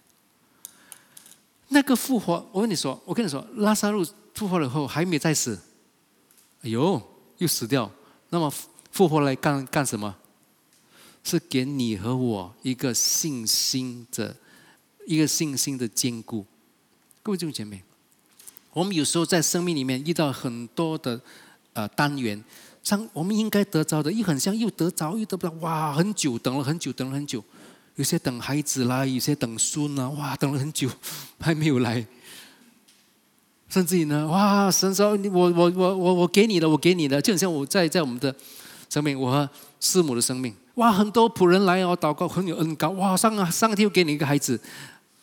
[1.70, 5.60] 那个复活，我跟你说，我跟你说，拉萨路复活了后还没再死，
[6.62, 7.02] 哎呦，
[7.38, 7.92] 又死掉。
[8.30, 8.52] 那么
[8.92, 10.16] 复活来干干什么？
[11.24, 14.36] 是给你和我一个信心的。
[15.06, 16.46] 一个信心的坚固，
[17.22, 17.84] 各位弟兄姐妹，
[18.72, 21.20] 我们有时候在生命里面遇到很多的
[21.74, 22.42] 呃单元，
[22.84, 27.44] 像我们应该得着的，又很像又得着又得不到，哇，很久等了很久等了很久，
[27.96, 30.90] 有些等孩子啦，有些等孙啊，哇，等了很久
[31.40, 32.06] 还没有来，
[33.70, 38.36] 甚至于呢，哇，神说，我我我我我给你的，我给你的，就像我在在我们的
[38.90, 44.60] 生命，我和师母的生命，哇，很多仆人来哦，祷告很有恩高，哇，上啊上天又给你一个孩子。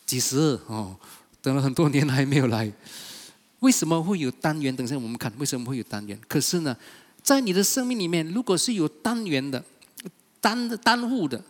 [0.03, 0.93] 几十哦，
[1.41, 2.69] 等了很多年还没有来，
[3.59, 4.75] 为什么会有单元？
[4.75, 6.19] 等下我们看为什么会有单元。
[6.27, 6.75] 可是呢，
[7.23, 9.63] 在你的生命里面，如果是有单元的、
[10.39, 11.43] 单的耽误的、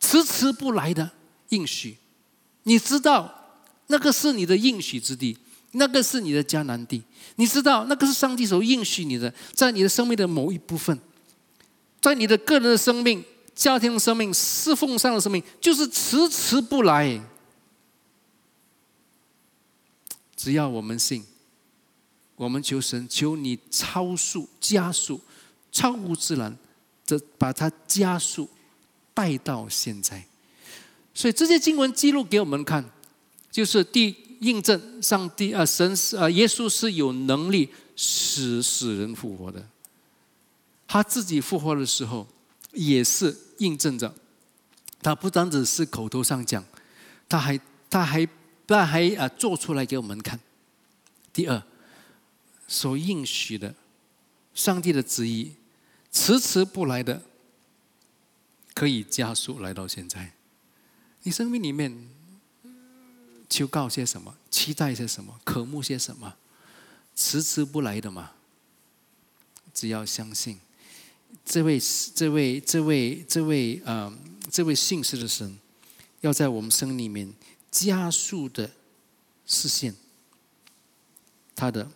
[0.00, 1.10] 迟迟不来的
[1.50, 1.96] 应许，
[2.64, 5.38] 你知道那个是你的应许之地，
[5.72, 7.02] 那个是你的迦南地，
[7.36, 10.98] 你知道那个是上帝所应许你的，在你的生命的某一部分，
[12.00, 17.22] 在你的个人的生命、家庭的生命、侍奉上的生命，就是迟迟不来。
[20.36, 21.24] 只要我们信，
[22.36, 25.20] 我们求神，求你超速、加速、
[25.72, 26.56] 超乎自然，
[27.04, 28.48] 这把它加速
[29.12, 30.24] 带到现在。
[31.12, 32.84] 所以这些经文记录给我们看，
[33.50, 39.66] 就是第印证上帝啊，神是啊，耶稣是有能力使死人复活的。
[40.86, 42.26] 他自己复活的时候，
[42.72, 44.14] 也是印证着，
[45.02, 46.64] 他不单只是口头上讲，
[47.28, 47.60] 他还
[47.90, 48.28] 他还。
[48.68, 50.40] 他还啊，做出来给我们看。
[51.32, 51.62] 第二，
[52.66, 53.74] 所应许的，
[54.54, 55.54] 上帝的旨意，
[56.10, 57.22] 迟迟不来的，
[58.74, 60.32] 可以加速来到现在。
[61.22, 62.08] 你生命里面
[63.48, 64.36] 求告些什么？
[64.50, 65.40] 期待些什么？
[65.44, 66.36] 渴慕些什么？
[67.14, 68.32] 迟迟不来的嘛？
[69.72, 70.58] 只要相信，
[71.44, 71.80] 这位、
[72.14, 74.12] 这位、这位、这位啊，
[74.50, 75.58] 这位信实的神，
[76.20, 77.32] 要在我们生命里面。
[77.68, 78.70] 加速的
[79.44, 79.94] 实现，
[81.54, 81.90] 他的，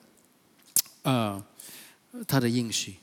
[1.03, 1.45] 呃，
[2.27, 2.97] 他的应许，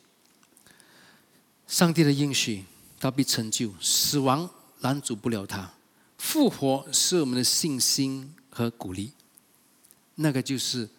[1.68, 2.66] 上帝的应许，
[3.00, 3.74] 他必成就。
[3.82, 4.50] 死亡
[4.82, 5.74] 拦阻不了他，
[6.18, 9.14] 复活是我们的信心和鼓励。
[10.16, 10.90] 那个就是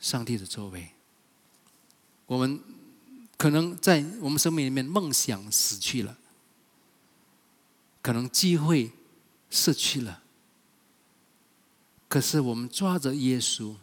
[0.00, 0.90] 上帝的作为。
[2.26, 2.60] 我们
[3.36, 6.16] 可能在我们生命里面，梦想死去了，
[8.00, 8.90] 可能机会
[9.50, 10.22] 失去了。
[12.08, 13.74] 可是我们抓着耶稣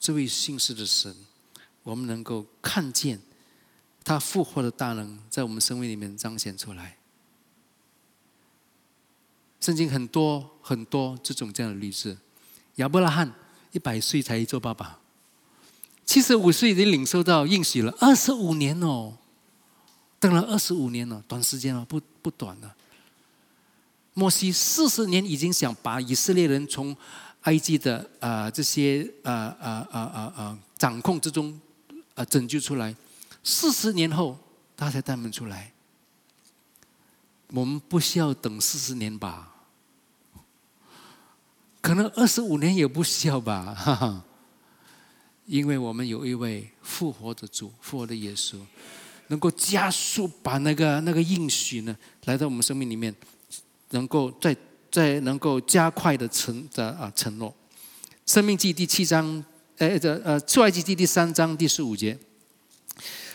[0.00, 1.14] 这位信实的神，
[1.84, 3.20] 我们能够看见
[4.02, 6.96] 他复活的大能在我们生命里面彰显出来。
[9.60, 12.18] 圣经很多很多这种这样的例子，
[12.76, 13.32] 亚伯拉罕
[13.72, 14.98] 一百岁才做爸爸，
[16.04, 19.16] 七十五岁已经领受到应许了，二十五年哦，
[20.18, 22.74] 等了二十五年了，短时间了，不不短了。
[24.12, 26.94] 摩西四十年已经想把以色列人从
[27.42, 31.58] 埃及的啊这些啊啊啊啊啊掌控之中
[32.14, 32.94] 啊拯救出来，
[33.42, 34.38] 四十年后
[34.76, 35.72] 他才带们出来。
[37.48, 39.54] 我们不需要等四十年吧？
[41.80, 43.74] 可能二十五年也不需要吧？
[43.74, 44.24] 哈哈，
[45.46, 48.56] 因为我们有一位复活的主，复活的耶稣，
[49.28, 53.14] 能够加速把那个那个应许呢来到我们生命里面，
[53.90, 54.56] 能够在。
[54.94, 57.50] 在能够加快的承的啊承诺，
[58.32, 59.44] 《生命记》第七章，
[59.78, 62.16] 呃，这呃，《出埃及记》第三章第十五节，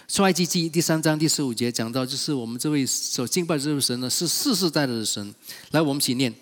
[0.07, 5.35] 出埃及记第三章第十五节讲到，就是我们这位所敬拜这位神呢，是世世代代的神。
[5.71, 6.33] 来，我们一起念。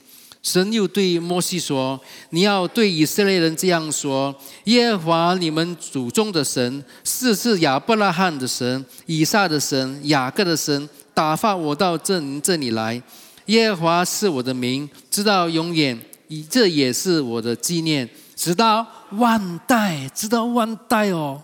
[0.44, 4.34] 神又对摩西说：“你要对以色列人这样说：
[4.66, 13.02] 耶和华你们祖宗的神，是是亚伯拉罕的神、以撒的神、雅各的神，打发我到这这里来。
[13.48, 21.44] 耶和华是我的名，直到永远，以这也是我的纪念，直到万代，直到万代哦。”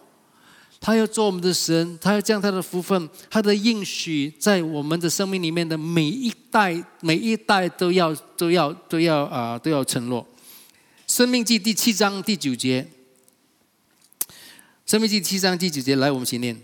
[0.86, 10.28] 他要做我们的神，他要将他的福分、他的应许，在我们的生命里面的每一代、每一代都要、都要、都要啊，都要承诺。
[11.08, 12.86] 生命记第七章第九节，
[14.86, 16.60] 生命记七章第九节，来，我们一起念。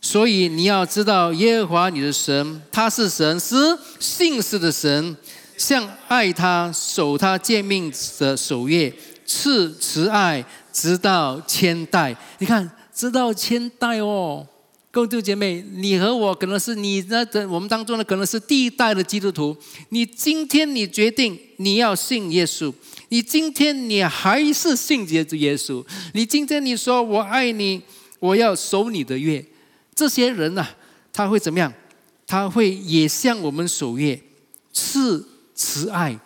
[0.00, 3.56] 所以你要知道，耶和华你的神，他是神，是
[3.98, 5.16] 信实的神，
[5.56, 8.94] 像爱他、守他诫命的守约，
[9.26, 12.16] 赐慈爱，直到千代。
[12.38, 12.70] 你看。
[12.94, 14.46] 直到千代哦，
[14.92, 19.56] 各位弟兄姐妹，你和我可能是你那的我们当中的可能是第一代的基督徒。
[19.88, 22.72] 你今天你决定你要信耶稣，
[23.08, 25.84] 你今天你还是信耶稣耶稣。
[26.12, 27.82] 你今天你说我爱你，
[28.20, 29.44] 我要守你的约。
[29.92, 30.64] 这些人呢，
[31.12, 31.72] 他会怎么样？
[32.28, 34.16] 他会也向我们守约，
[34.72, 36.16] 赐慈爱，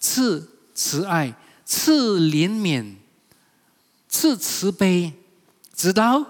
[0.00, 1.34] 赐慈爱，
[1.66, 2.94] 赐怜悯，
[4.08, 5.12] 赐慈悲。
[5.74, 6.24] 直到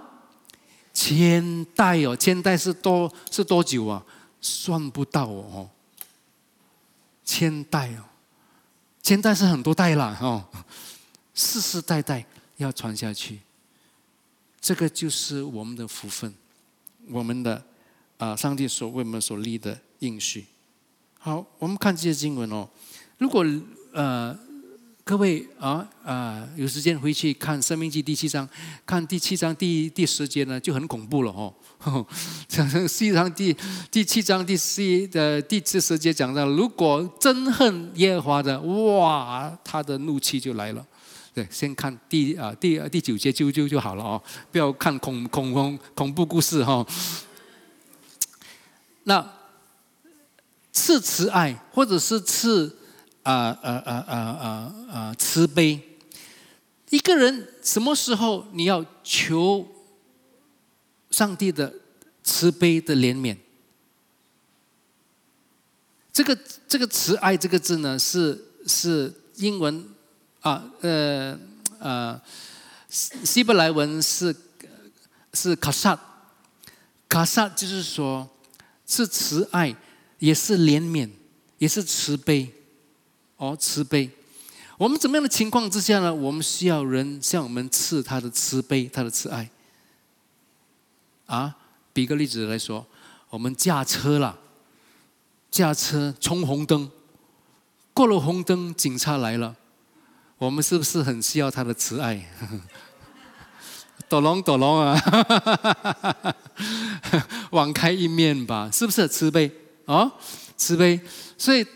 [0.93, 4.05] 千代哦，千代是多是多久啊？
[4.41, 5.71] 算不到哦，
[7.25, 8.03] 千代哦，
[9.01, 10.45] 千代是很多代了哦，
[11.33, 12.27] 世世代代
[12.57, 13.39] 要传下去，
[14.61, 16.35] 这个就是我们的福分，
[17.09, 17.65] 我们的
[18.19, 20.45] 啊，上帝所为我们所立的应许。
[21.21, 22.69] 好，我们看这些经文哦，
[23.19, 23.45] 如果
[23.93, 24.37] 呃。
[25.09, 28.47] 各位啊啊，有时间回去看《生命记》第七章，
[28.85, 31.55] 看第七章第第十节呢，就很恐怖了哦。
[32.49, 33.57] 讲实际上第
[33.89, 40.85] 第七章第十的第七十节讲到，如果憎恨耶和华的，哇，他的怒气就来了。
[41.33, 46.85] 对，先看第啊第啊第九节就就就好了哦，不要看恐恐恐恐怖故事哈。
[49.05, 49.25] 那
[50.73, 52.77] 赐慈爱，或者是赐。
[53.27, 55.15] 啊啊啊啊啊啊！
[55.19, 55.81] 慈悲，
[56.91, 59.67] 一个人什么时候你要求
[61.11, 61.75] 上帝的
[62.23, 63.37] 慈悲的怜悯？
[66.13, 69.85] 这个这个慈爱这个字呢，是是英文
[70.39, 71.37] 啊呃
[71.81, 72.21] 呃
[72.89, 74.33] 希伯来文是
[75.33, 75.99] 是卡萨，
[77.09, 78.31] 卡萨就是说
[78.87, 79.75] 是慈爱，
[80.21, 81.11] 也是怜悯，
[81.59, 82.53] 也是慈悲。
[83.37, 84.11] 哦，慈悲。
[84.79, 86.15] 我们怎么样的情况之下呢？
[86.15, 89.49] 我们需要人向我们赐他的慈悲，他的慈爱。
[91.25, 91.57] 啊，
[91.93, 92.87] 比个例子来说，
[93.31, 94.39] 我们驾车了，
[95.51, 96.91] 驾车冲红灯，
[97.95, 99.57] 过了红灯，警察来了，
[100.37, 102.31] 我们是不是很需要他的慈爱？
[104.09, 105.01] 躲龙躲龙啊，
[107.51, 109.51] 网开一面吧，是不是慈悲？
[109.87, 110.13] 啊，
[110.57, 111.01] 慈悲，
[111.39, 111.67] 所以。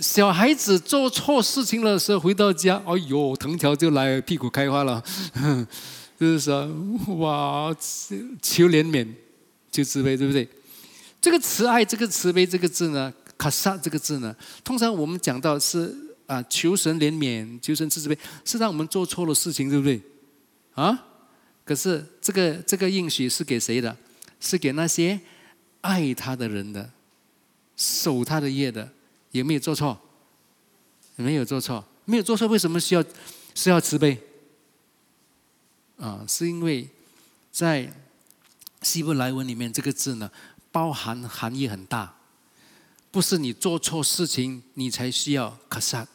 [0.00, 5.02] 小孩子做错事情的时候回到家，哎呦，藤条就来，屁股开花了，
[6.20, 6.66] 就是说，
[7.16, 7.74] 哇，
[8.42, 9.08] 求怜悯，
[9.72, 10.46] 求慈悲，对不对？
[11.20, 15.94] 这个慈爱，这个慈悲，这个字呢，卡萨这个字呢，通常我们讲到是
[16.26, 20.00] 啊，求神怜悯，求神慈悲，是让我们做错了事情，对不对？
[20.74, 21.06] 啊，
[21.64, 23.96] 可是这个这个应许是给谁的？
[24.38, 25.18] 是给那些
[25.80, 26.90] 爱他的人的，
[27.76, 28.90] 守他的业的。
[29.36, 29.98] 有没有做错？
[31.16, 33.04] 没有做错，没有做错，为什么需要
[33.54, 34.20] 需要慈悲？
[35.98, 36.88] 啊，是因为
[37.50, 37.90] 在
[38.82, 40.30] 希伯来文里面，这个字呢，
[40.70, 42.14] 包含含义很大。
[43.10, 46.06] 不是你做错事情，你才需要卡萨。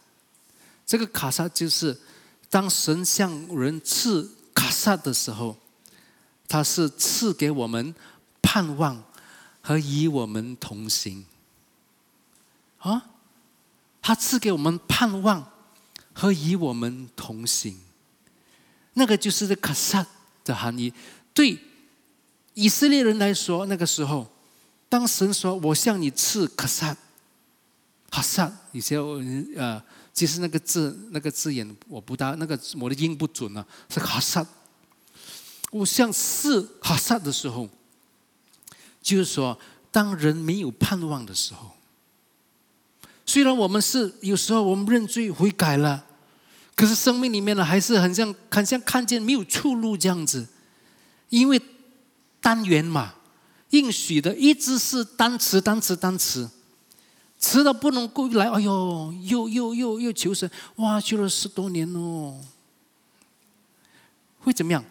[0.85, 1.99] 这个卡萨就是，
[2.47, 5.57] 当神向人赐卡萨的时候，
[6.47, 7.95] 他是赐给我们
[8.39, 9.03] 盼望
[9.61, 11.25] 和与我们同行。
[12.81, 13.07] 啊。
[14.03, 15.51] 他赐给我们盼望
[16.11, 17.79] 和与我们同行，
[18.95, 20.03] 那个就是这卡萨
[20.43, 20.91] 的含义。
[21.35, 21.55] 对
[22.55, 24.27] 以色列人来说，那个时候，
[24.89, 26.97] 当神说“我向你赐卡萨”，
[28.09, 28.99] 卡萨，以前
[29.55, 29.79] 呃，
[30.11, 34.43] 其实那个字那个字眼我不大，那个我的音不准啊，是卡萨。
[35.69, 37.69] 我向赐卡萨的时候，
[38.99, 39.59] 就是说，
[39.91, 41.70] 当人没有盼望的时候。
[43.31, 46.03] 虽然我们是有时候我们认罪悔改了，
[46.75, 50.45] 可是生命里面呢还是很像很像看见没有出路这样子，
[51.29, 51.61] 因为
[52.41, 53.13] 单元嘛，
[53.69, 56.49] 应许的一直是单词、单词、单词，
[57.39, 58.49] 词到不能够来。
[58.49, 62.37] 哎呦，又又又又求神，哇，求了十多年哦，
[64.39, 64.83] 会怎么样？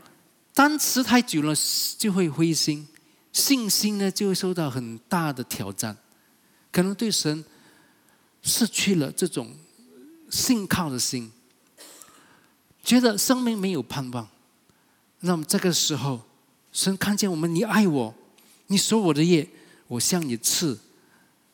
[0.55, 1.53] 单词太久了
[1.99, 2.89] 就会灰心，
[3.35, 5.95] 信心呢就会受到很大的挑战，
[6.73, 7.45] 可能对神
[8.43, 9.57] 失去了这种
[10.31, 11.31] 信靠的心，
[12.83, 14.29] 觉得生命没有盼望。
[15.21, 16.23] 那么这个时候，
[16.73, 18.15] 神看见我们，你爱我，
[18.69, 19.49] 你守我的业，
[19.87, 20.79] 我向你赐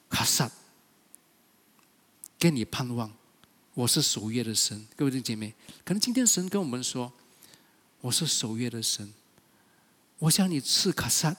[0.09, 0.51] 卡萨，
[2.39, 3.11] 给你盼望。
[3.75, 5.53] 我是守约的神，各位弟兄姐妹，
[5.85, 7.13] 可能今天神跟我们说，
[8.01, 9.13] 我是守约的神，
[10.19, 11.37] 我向你赐卡萨，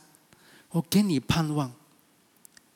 [0.70, 1.74] 我给你盼望。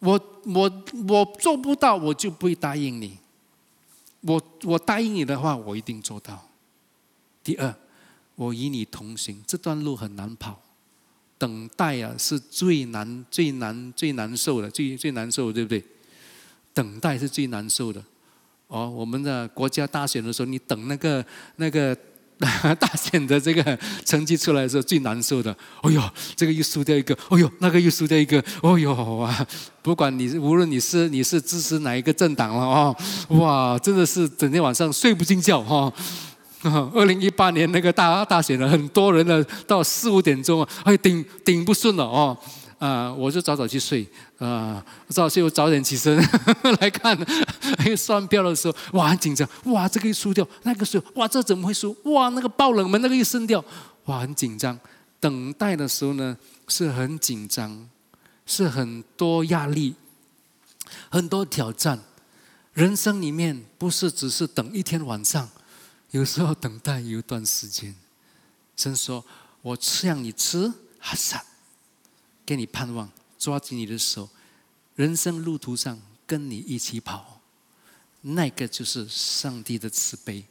[0.02, 3.18] 我我我做不到，我就不会答应你。
[4.20, 6.48] 我我答应你的话，我一定做到。
[7.44, 7.74] 第二。
[8.36, 10.60] 我与你同行，这段路很难跑，
[11.38, 15.84] 等待啊是最难、最难、最难受的，最最难受，对不对？
[16.74, 18.04] 等待是最难受的。
[18.68, 21.24] 哦，我们的国家大选的时候，你等那个
[21.58, 21.96] 那个
[22.80, 25.56] 大选的这个成绩出来的时候，最难受的。
[25.82, 26.02] 哎呦，
[26.36, 29.48] 这个又输掉一个，哎呦，那个又输掉一个，哎呦啊！
[29.82, 32.96] 不管你无论你是你是支持哪一个政党了哦，
[33.30, 35.92] 哇，真的是整天晚上睡不进觉哈。
[36.94, 42.38] 二零一八年那个大大选了，很多人呢到四五点钟啊，哎顶顶不顺了哦，
[42.82, 44.08] 啊，我就早早去睡
[44.40, 46.18] 啊，早睡我早点起身
[46.82, 47.16] 来看，
[47.78, 51.96] 哎算票的时候哇很紧张，哇这个又输掉，那个输，哇这怎么会输？
[52.06, 53.64] 哇那个爆冷门那个又升掉，
[54.06, 54.80] 哇很紧张。
[55.20, 56.36] 等待的时候呢
[56.68, 57.88] 是很紧张，
[58.48, 59.94] 是很多压力，
[61.12, 62.00] 很多挑战。
[62.74, 65.48] 人生里面不是只是等一天晚上。
[66.10, 67.94] 有时候等待有一段时间，
[68.76, 69.24] 神说
[69.62, 70.68] ：“我吃让你吃，
[71.00, 71.44] 哈萨，
[72.46, 74.30] 给你盼望，抓紧你的手，
[74.96, 77.42] 人生路途上跟你一起跑，
[78.22, 80.44] 那个就是上帝的慈悲，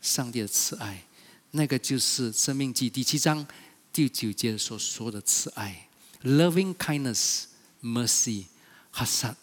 [0.00, 1.04] 上帝的慈爱，
[1.52, 3.46] 那个就是《生命记》第七章
[3.92, 5.88] 第九节所说的慈爱
[6.22, 7.44] ，loving kindness,
[7.82, 8.44] mercy,
[8.90, 9.36] 哈萨。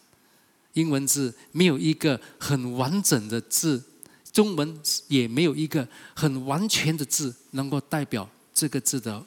[0.73, 3.83] 英文字没有一个很完整的字。”
[4.31, 9.21] 中文也没有一个很完全的字能够代表这个字的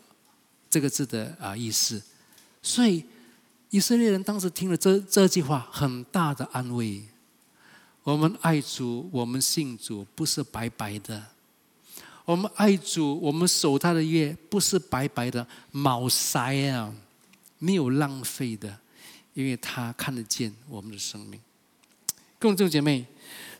[0.70, 2.03] 这个字的啊意思，
[2.64, 3.04] 所以
[3.68, 7.04] 以色列人当时听了这这句话，很大的安慰。
[8.02, 11.20] 我们爱主，我们信主，不是白白的；
[12.24, 16.92] 我们爱主，我们守他的约，不是白白的，毛塞啊，
[17.58, 18.78] 没有浪费的，
[19.34, 21.38] 因为他看得见我们的生命。
[22.40, 23.06] 众姐妹。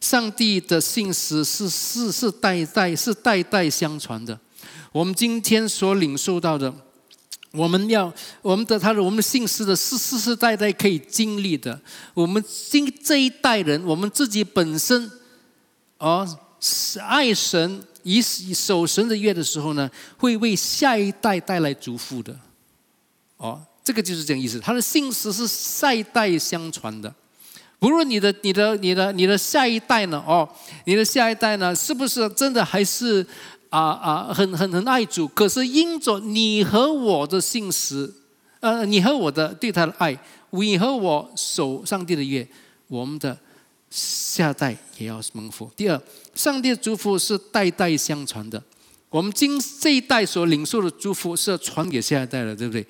[0.01, 4.39] 上帝的信实是世世代代是代代相传的。
[4.93, 6.71] 我们今天所领受到的，
[7.55, 11.81] 我们要我们的他的我们的信实的是世世代代可以经历的。
[12.13, 15.11] 我们今这一代人，我们自己本身，
[15.99, 16.27] 哦，
[17.01, 19.89] 爱神以守神的约的时候呢，
[20.19, 22.37] 会为下一代带来祝福的。
[23.37, 24.59] 哦，这个就是这样意思。
[24.59, 25.47] 他的信实是
[25.81, 27.15] 代代相传的。
[27.79, 30.23] 不论你的、你的、你的、你的下一代呢？
[30.27, 30.49] 哦，
[30.87, 31.75] 你的下一代呢？
[31.75, 33.27] 是不是真的还是
[33.75, 35.27] 啊啊很很很爱主？
[35.27, 38.09] 可是因着你和我的信实，
[38.61, 40.17] 呃，你和我的对他的爱，
[40.51, 42.47] 你和我守上帝的约，
[42.87, 43.37] 我们的
[43.91, 45.69] 下代也要蒙福。
[45.75, 46.01] 第二，
[46.37, 48.63] 上帝的祝福是代代相传的，
[49.11, 52.87] 我们今这一代所领受的祝福是要传给下一代的，对不对？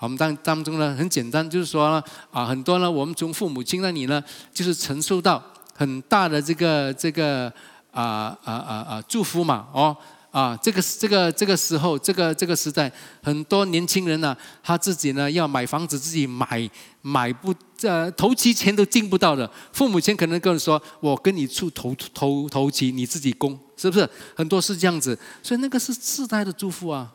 [0.00, 4.22] 我们当当中呢，很简单，就是说呢，啊，很多呢，我们从父母亲那里呢，
[4.52, 5.40] 就是承受到
[5.74, 7.46] 很大的这个这个
[7.92, 9.96] 啊啊啊啊祝福嘛，哦，
[10.34, 12.90] 啊，这个这个这个时候，这个这个时代，
[13.22, 16.68] 很多年轻人呢，他自己呢要买房子，自己买
[17.02, 24.10] 买不呃头期钱都进不到的，父母亲可能跟你说，我跟你出头头头期，你自己供，是不是？
[24.34, 27.14] 很多是这样子，所以那个是世代的祝福啊，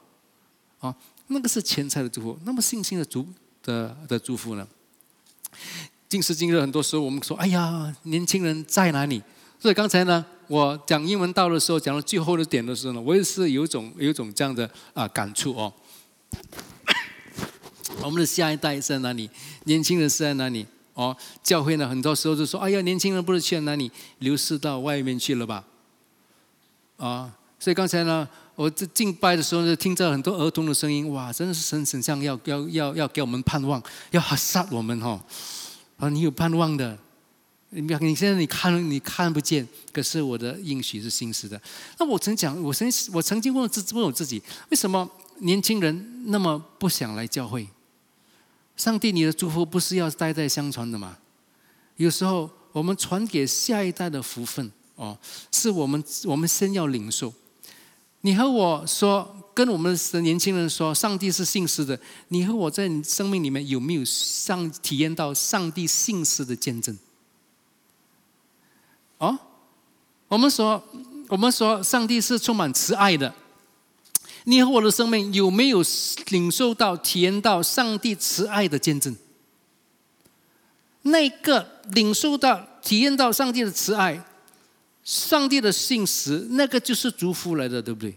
[0.79, 0.95] 啊。
[1.31, 3.23] 那个是钱财的祝福，那么信心的祝
[3.61, 4.67] 的的祝福呢？
[6.07, 9.21] 今时今日，很多时候我们说：“哎呀，年轻人在哪里？”
[9.61, 15.71] 所以刚才呢，我讲英文道的时候，讲到最后的点的时候呢，我也是有种有种这样的啊感触哦。
[18.03, 19.29] 我们的下一代在哪里？
[19.63, 20.65] 年轻人是在哪里？
[20.95, 25.63] 哦，教会呢，很多时候就说：“哎呀，年轻人不是去哪里流失到外面去了吧？”
[26.97, 28.27] 啊，所以刚才呢。
[28.55, 33.81] 我这敬拜的时候，就听着很多儿童的声音，哇，真的是神神像要要要要给我们盼望，
[34.11, 35.17] 要杀我们哈！
[35.95, 36.99] 啊，你有盼望的，
[37.71, 41.61] 你你现在你看你看不见，可是我的应许是心实的。
[41.99, 45.07] 那我曾讲，我曾我曾经问自问我自己，为什么
[45.39, 47.67] 年轻人那么不想来教会？
[48.75, 51.17] 上帝，你的祝福不是要代代相传的吗？
[51.97, 55.17] 有时候我们传给下一代的福分哦，
[55.51, 57.31] 是我们我们先要领受。
[58.21, 61.99] 你和我说，跟我们的年轻人说，上帝是信实的。
[62.29, 66.97] 你和我在你生命里面有没有上体验到上帝信实的见证？
[69.19, 69.37] 哦，
[70.27, 70.83] 我们说，
[71.29, 73.33] 我们说，上帝是充满慈爱的。
[74.45, 75.83] 你和我的生命有没有
[76.29, 79.15] 领受到、体验到上帝慈爱的见证？
[81.03, 84.25] 那个领受到、体验到上帝的慈爱。
[85.03, 88.13] 上帝的信实，那个就是祝福来的，对不对？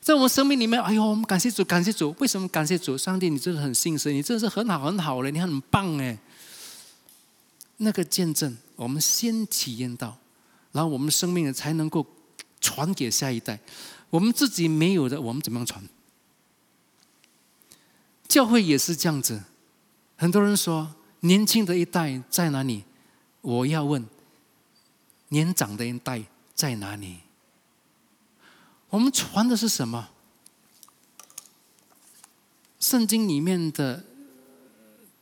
[0.00, 2.14] 在我们生命里面，哎呦，我们感谢主，感谢主。
[2.18, 2.98] 为什么感谢主？
[2.98, 6.18] 上帝，你真的很信实，你真的是很好，很好了，你很棒哎。
[7.76, 10.16] 那个见证，我们先体验到，
[10.76, 12.06] 然后我们生命才能够
[12.60, 13.58] 传给下一代。
[14.10, 15.82] 我们自己没有的，我们怎么样传？
[18.28, 19.42] 教会也是这样子。
[20.16, 22.84] 很多人说，年轻的一代在哪里？
[23.40, 24.06] 我要问。
[25.30, 26.22] 年长的一代
[26.54, 27.20] 在哪里？
[28.90, 30.10] 我们传的是什么？
[32.78, 34.04] 圣经里面的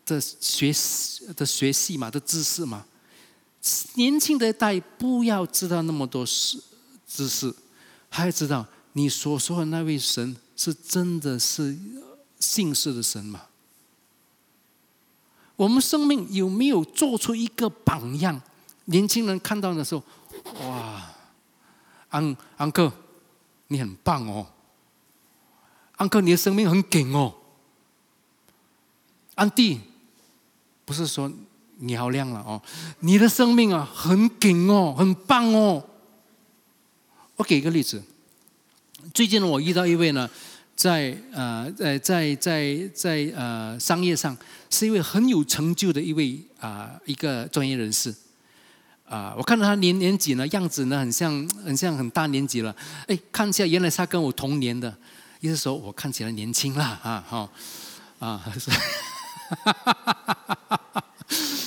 [0.05, 0.75] 的学
[1.37, 2.85] 的学系嘛，的知识嘛。
[3.95, 6.63] 年轻的一代不要知道那么多事
[7.07, 7.55] 知识，
[8.11, 11.77] 还要知道你所说的那位神是真的是
[12.39, 13.47] 信实的神吗？
[15.57, 18.43] 我们生命有没有做出一个榜样？
[18.87, 20.03] 年轻人看到的时候，
[20.61, 21.15] 哇，
[22.11, 22.93] 安安哥，
[23.69, 24.47] 你很棒哦，
[25.97, 27.33] 安哥，你的生命很紧哦，
[29.37, 29.81] 安弟，
[30.85, 31.33] 不是说
[31.87, 32.61] 你好亮了哦，
[33.01, 35.85] 你的生命啊很紧哦，很棒哦。
[37.37, 38.03] 我给一个例子，
[39.13, 40.29] 最近我遇到一位呢，
[40.75, 44.37] 在呃在在在在呃商业上
[44.71, 48.15] 是一位很有成就的一位啊一个专业人士。
[49.07, 52.75] 啊，我看到他年年纪呢，样子呢，很像很像很大年纪了。
[53.07, 54.97] 哎，看起来原来他跟我同年的，
[55.41, 57.49] 意思说我看起来年轻了啊，哈，
[58.19, 58.43] 啊，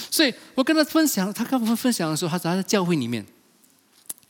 [0.09, 3.25] 所以我跟他分享，他跟我分享的时候，他在教会里面，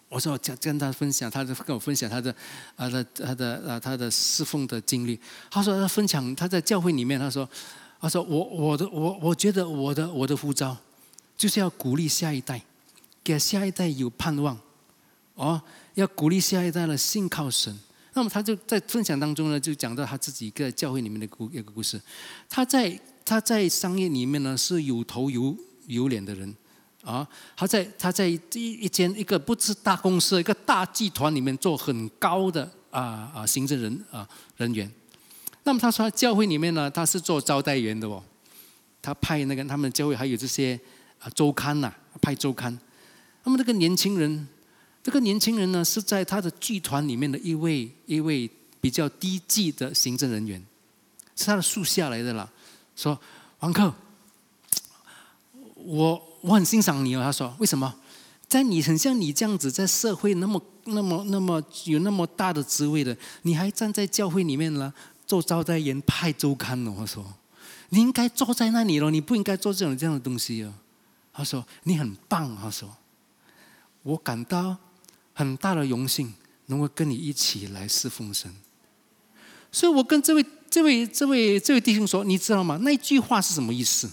[0.10, 2.34] 我说我跟跟他分享，他就跟我分享他的
[2.76, 5.20] 啊的他的啊他的侍奉的经历。
[5.50, 7.48] 他说他分享他在教会里面，他说
[8.00, 10.78] 他说我我的我我觉得我的我的呼召
[11.38, 12.62] 就是要鼓励下一代。
[13.24, 14.58] 给下一代有盼望，
[15.34, 15.62] 哦，
[15.96, 17.78] 要鼓励下一代呢信靠神。
[18.14, 22.00] 那么他就在分享当中呢，就讲到他自己一个教会里面的故一个故事。
[22.50, 22.98] 他在
[23.28, 25.54] 他在商业里面呢是有头有
[25.88, 26.56] 有脸的人，
[27.04, 34.26] 啊，他在他在一一间一个不是大公司一个大集团里面做很高的啊啊行政人啊
[34.56, 34.90] 人员。
[35.66, 38.24] 那么他说教会里面呢他是做招待员的哦，
[39.02, 40.80] 他派那个他们教会还有这些
[41.20, 42.80] 啊周刊呐派周刊。
[43.44, 44.48] 那么这个年轻人，
[45.04, 48.50] 这个年轻人呢，是在他的剧团里面的一位一位
[48.80, 50.66] 比较低级的行政人员，
[51.36, 52.50] 是他的属下来的啦。
[52.98, 53.18] 说
[53.60, 53.94] 王克，
[55.76, 57.22] 我我很欣赏你哦。
[57.24, 57.96] 他说为什么？
[58.50, 64.94] 在你很像你这样子，在社会那么那么那么有那么大的职位的，你还站在教会里面了，
[65.26, 66.94] 做招待员派周刊哦。
[66.98, 67.24] 他说
[67.90, 70.74] 你应该坐在那里了，你不应该做这种这样的东西哦。
[71.32, 72.58] 他说你很棒。
[72.58, 72.90] 他说。
[74.04, 74.78] 我感到
[75.34, 76.34] 很大的荣幸，
[76.68, 78.56] 能够跟你一起来侍奉神。
[79.70, 82.78] 所以我跟这位、这位、这位、这位弟兄说：“你知道吗？
[82.82, 84.10] 那句话是什么意思？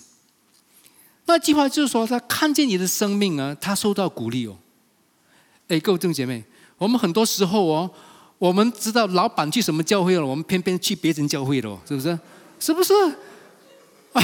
[1.27, 4.57] 那句话就是说，他看见你的生命啊，他受到鼓励哦。
[5.69, 6.45] 哎，各位弟兄姐妹，
[6.79, 7.91] 我们很多时候哦，
[8.39, 12.19] 我们知道老板去什么教会了，我们偏偏去别人教会了，是不是？
[12.61, 12.93] 是不是？”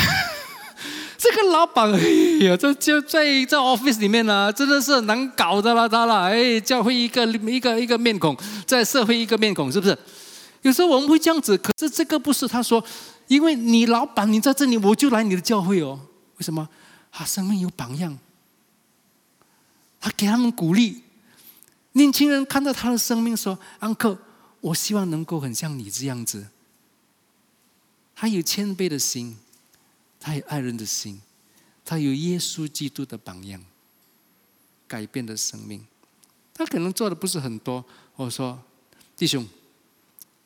[1.22, 1.98] 这个老板，哎
[2.46, 8.34] 呀，这就在在 office 里面呢，真的是难搞的啦，他啦，哎，教会一个一个一个面孔，
[8.66, 9.96] 在社会一个面孔，是不是？
[10.62, 12.46] 有时候我们会这样子，可是这个不是。
[12.46, 12.84] 他说，
[13.28, 15.98] 因为你老板你在这里，我就来你的教会哦。
[16.36, 16.68] 为什么？
[17.10, 18.18] 他生命有榜样，
[20.00, 21.02] 他给他们鼓励。
[21.92, 24.16] 年轻人看到他的生命，说：“安克，
[24.60, 26.48] 我希望能够很像你这样子。”
[28.14, 29.36] 他有谦卑的心。
[30.22, 31.18] 他有爱人的心，
[31.82, 33.64] 他有耶稣基督的榜样，
[34.86, 35.82] 改变的生命。
[36.52, 37.82] 他可能做的不是很多。
[38.16, 38.62] 我说，
[39.16, 39.48] 弟兄，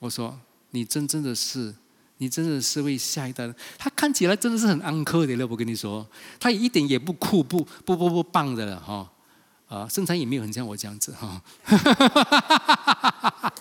[0.05, 0.37] 我说
[0.69, 1.73] 你真正的是，
[2.19, 3.51] 你真的是为下一代。
[3.77, 5.47] 他看起来真的是很安克的了。
[5.47, 6.07] 我跟你说，
[6.39, 9.09] 他也一点也不酷，不不不不棒的了哈。
[9.67, 11.41] 啊，身材也没有很像我这样子哈。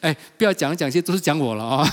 [0.00, 1.88] 哎，不要讲讲些都是讲我了啊！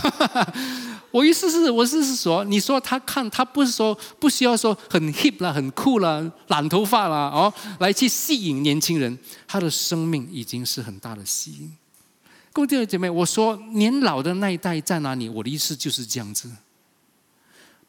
[1.11, 11.71] 我意思是，我是是说，你说他看他不是说不需要说很 hip 啦、很酷啦、染头发啦哦，来去吸引年轻人，他的生命已经是很大的吸引。
[12.53, 15.27] 各位弟兄姐妹，我说年老的那一代在哪里？
[15.27, 16.47] 我的意思就是这样子，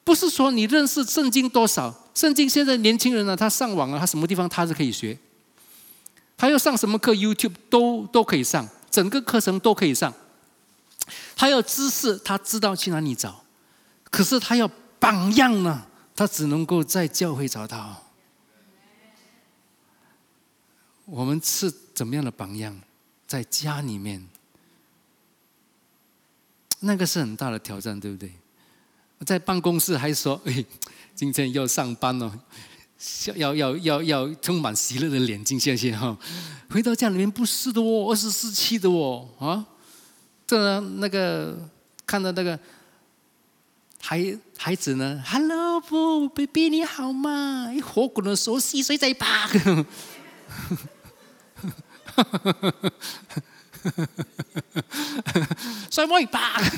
[0.03, 5.19] 不是说你认识圣经多少，圣经现在年轻人呢，他上网啊，他什么地方他是可以学，
[6.35, 10.13] 他要上什么课，YouTube 都都可以上，整个课程都可以上。
[11.37, 13.45] 他要知识，他知道去哪里找，
[14.05, 14.67] 可是他要
[14.99, 15.87] 榜样呢，
[16.17, 18.03] 他只能够在教会找到。
[21.05, 22.81] 我们是怎么样的榜样？
[23.27, 24.27] 在家里面，
[26.85, 28.31] 那个是很大的挑战，对不对？
[29.25, 30.65] 在办公室还说：“哎，
[31.15, 32.31] 今天要上班哦，
[33.37, 36.17] 要要要要充满喜乐的脸，睛，谢谢哈。”
[36.69, 39.65] 回到家里面不是的哦，二十四七的哦，啊。
[40.47, 41.57] 这那个
[42.05, 42.59] 看到那个
[44.03, 47.73] 孩孩子呢，Hello，不，baby 你好吗？
[47.73, 49.49] 一火滚的时候，细碎在吧？
[55.91, 56.61] 摔我一巴！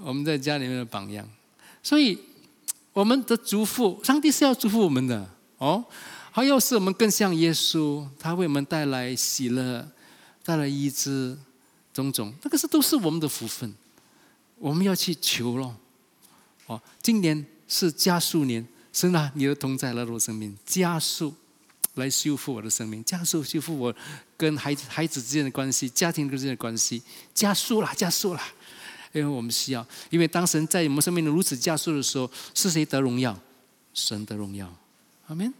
[0.00, 1.28] 我们在家里面的榜样，
[1.82, 2.18] 所以
[2.92, 5.84] 我们的祝福，上帝是要祝福我们的哦。
[6.32, 9.88] 他要是我们更像耶稣，他为我们带来喜乐，
[10.44, 11.36] 带来医治，
[11.92, 13.74] 种种，那个是都是我们的福分，
[14.58, 15.74] 我们要去求咯。
[16.66, 21.34] 哦，今年是加速年，神啊，你的同在来我生命，加速
[22.00, 23.94] 来修复我的生命，加速修复我
[24.36, 27.02] 跟孩子孩子之间的关系，家庭之间的关系，
[27.34, 28.40] 加速了，加速了，
[29.12, 33.38] 因为我们需要，因为当神在我们生命中如此加速的时候，是谁得荣耀？
[33.94, 34.72] 神得荣耀，
[35.26, 35.52] 阿门。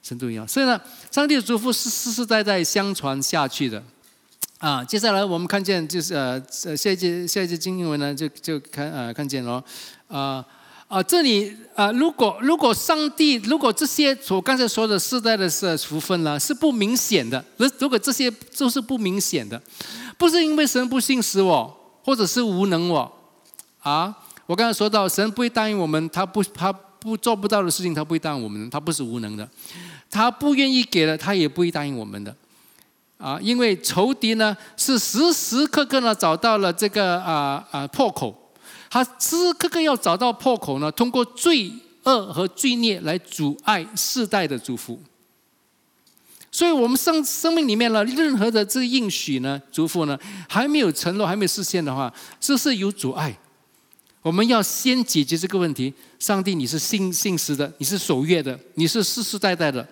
[0.00, 0.80] 程度一样，所以呢，
[1.10, 3.82] 上帝的祝福是世世代代相传下去的，
[4.58, 6.40] 啊，接下来我们看见就是呃，
[6.76, 9.62] 下一节下一节经文呢，就就看呃看见了，
[10.06, 10.42] 啊
[10.88, 19.60] 啊，这里啊，如果如果上帝如果这些我刚才说的世代的是福分呢，是不明显的，如如果这些都是不明显的，
[20.16, 23.12] 不是因为神不信使我，或者是无能我，
[23.80, 24.16] 啊，
[24.46, 29.46] 我刚才说到神不会答应我们，他不他不做不到的事情，他不会答应我们，他不是无能的。
[30.10, 32.34] 他不愿意给了，他也不会答应我们的，
[33.18, 38.34] 啊，因为仇敌呢是时时刻刻呢找到了这个啊啊破口，
[38.90, 41.70] 他时时刻刻要找到破口呢，通过罪
[42.04, 45.00] 恶和罪孽来阻碍世代的祝福。
[46.50, 50.18] 所以我们生生命里面呢，任何的这个应许呢、祝福呢，
[50.48, 53.38] 还没有承诺、还没有实现的话，这是有阻碍。
[54.22, 55.92] 我们要先解决这个问题。
[56.18, 59.86] 上帝，你是信信实的，你是守约的，你是世世代代的。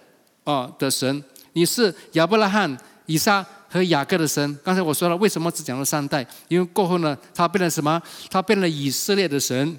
[0.45, 1.23] 哦，的神，
[1.53, 2.77] 你是亚伯拉罕、
[3.07, 4.59] 以撒和雅各的神。
[4.65, 6.27] 刚才我说了，为什么只讲了三代？
[6.49, 8.01] 因为过后呢，他变了什么？
[8.31, 9.79] 他变了以色列的神。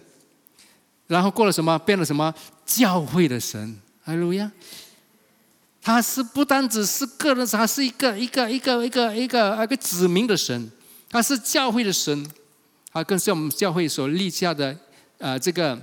[1.08, 1.78] 然后过了什么？
[1.80, 2.34] 变了什么？
[2.66, 3.80] 教会的神。
[4.04, 4.52] 哈利路亚！
[5.82, 10.70] 他是不单只是个人，他是一个一个一个一个一个一个子民的神。
[11.10, 12.30] 他是教会的神，
[12.92, 14.78] 他更是我们教会所立下的
[15.18, 15.82] 呃这个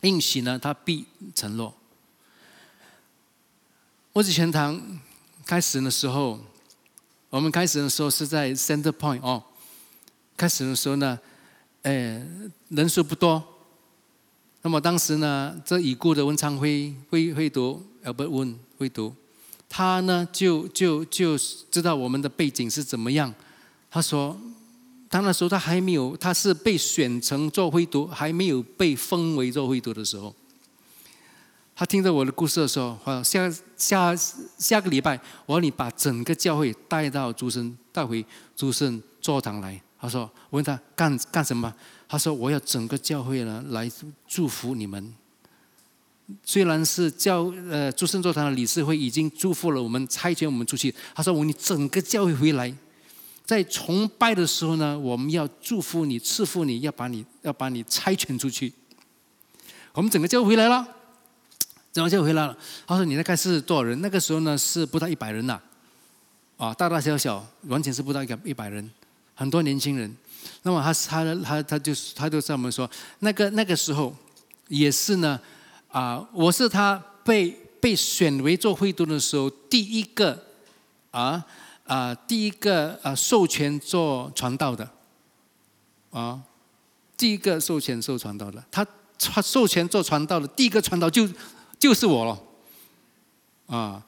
[0.00, 1.72] 应许呢，他必承诺。
[4.12, 4.80] 我子全堂
[5.44, 6.40] 开始的时候，
[7.30, 9.42] 我们开始的时候是在 Center Point 哦。
[10.36, 11.18] 开始的时候呢，
[11.82, 12.22] 呃，
[12.68, 13.42] 人数不多。
[14.62, 19.14] 那么当时呢，这已故的文昌辉会会读，Albert Wen 会读，
[19.68, 21.36] 他呢就就就
[21.70, 23.32] 知道我们的背景是怎么样。
[23.90, 24.38] 他说，
[25.08, 30.34] 他那时候他还没有，他是被选成做会读，还没有被封为做会读的时候。
[31.78, 34.16] 他听着我的故事的时候，说下下
[34.56, 38.24] 下个礼拜，我要你把整个教会带到诸圣，带回
[38.56, 39.78] 诸圣座堂来。
[40.00, 41.70] 他说，我问他干干什么？
[42.08, 43.90] 他说，我要整个教会呢来
[44.26, 45.14] 祝福你们。
[46.42, 50.94] 虽然是教呃诸圣座堂的理事会已经祝福了我们，差遣我们出去。
[51.14, 52.74] 他说，我你整个教会回来，
[53.44, 58.72] 在崇拜的时候呢，我们要祝福你，赐福你，要把你要把你差遣出去。
[59.92, 60.95] 我们整个教会回来了。
[61.96, 62.56] 然后就回来了。
[62.86, 64.00] 他说：“你大概是多少人？
[64.00, 65.58] 那个时候呢是不到一百人呐，
[66.56, 68.90] 啊，大大小小完全是不到一个一百人，
[69.34, 70.14] 很多年轻人。
[70.62, 72.88] 那么他他他他就他就在我们说，
[73.20, 74.14] 那个那个时候
[74.68, 75.40] 也是呢，
[75.88, 80.40] 啊，我是他被被选为做会督的时候第一个
[81.10, 81.44] 啊
[81.84, 84.88] 啊第一个啊授权做传道的，
[86.10, 86.40] 啊，
[87.16, 88.86] 第一个授权做传道的，他
[89.18, 91.28] 他授权做传道的第一个传道就。”
[91.86, 92.36] 就是我了，
[93.66, 94.02] 啊，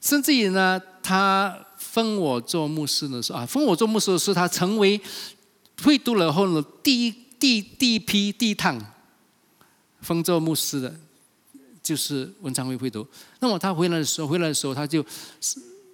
[0.00, 5.00] 甚至于呢，他封我做牧师的时候啊，封我做牧师的时候，他成为
[5.82, 8.80] 会读了后呢，第一第第一批第一趟
[10.02, 10.94] 封做牧师的，
[11.82, 13.04] 就是文昌会会读。
[13.40, 15.04] 那么他回来的时候，回来的时候他就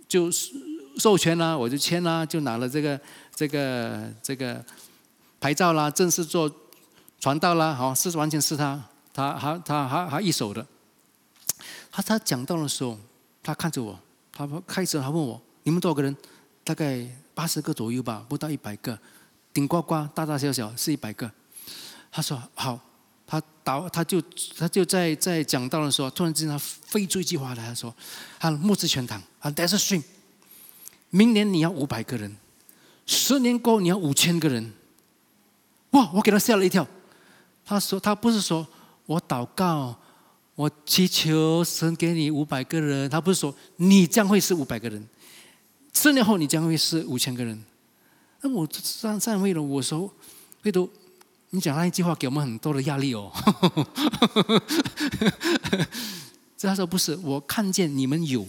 [0.06, 0.30] 就
[0.98, 3.00] 授权啦，我就签啦，就拿了这个
[3.34, 4.62] 这个这个
[5.40, 6.52] 牌照啦，正式做
[7.18, 8.78] 传道啦，好，是完全是他，
[9.14, 10.66] 他他他他他一手的。
[11.92, 12.98] 他他讲到的时候，
[13.42, 13.96] 他看着我，
[14.32, 16.16] 他开始他问我：“你们多少个人？
[16.64, 18.98] 大概八十个左右吧，不到一百个，
[19.52, 21.30] 顶呱呱，大大小小是一百个。”
[22.10, 22.80] 他说：“好。”
[23.24, 24.20] 他导他就
[24.58, 27.94] 他就在在讲到的时候，突然之间他飞出一句话来，他说
[28.38, 30.02] ：“他木质全堂啊，That's a stream。
[31.08, 32.36] 明年你要五百个人，
[33.06, 34.74] 十年过后你要五千个人。”
[35.92, 36.10] 哇！
[36.12, 36.86] 我给他吓了一跳。
[37.64, 38.66] 他说：“他不是说
[39.06, 39.96] 我祷告。”
[40.54, 45.08] 我祈求神给你五百个人，他不是说你将会是五百个人，
[45.92, 47.62] 四年后你将会是五千个人。
[48.42, 50.12] 那我站站位了，我说，
[50.60, 50.90] 贝都，
[51.50, 53.32] 你讲那一句话给我们很多的压力哦。
[56.58, 58.46] 这他说不是，我看见你们有，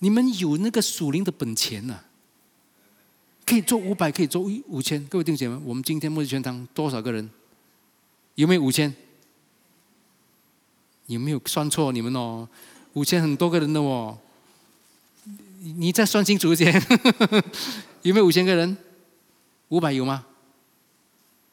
[0.00, 2.00] 你们有那个属灵的本钱呐，
[3.46, 5.04] 可以做五百，可以做五千。
[5.06, 7.30] 各位弟兄姐妹，我们今天末日全堂多少个人？
[8.34, 8.94] 有没有五千？
[11.06, 12.48] 有没有算错你们哦？
[12.94, 14.18] 五千很多个人的哦，
[15.60, 16.72] 你再算清楚一点，
[18.02, 18.76] 有没有五千个人？
[19.68, 20.24] 五百有吗？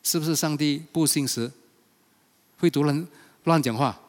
[0.04, 1.52] 是不是上帝不信实？
[2.58, 3.08] 会读人
[3.44, 4.00] 乱讲话？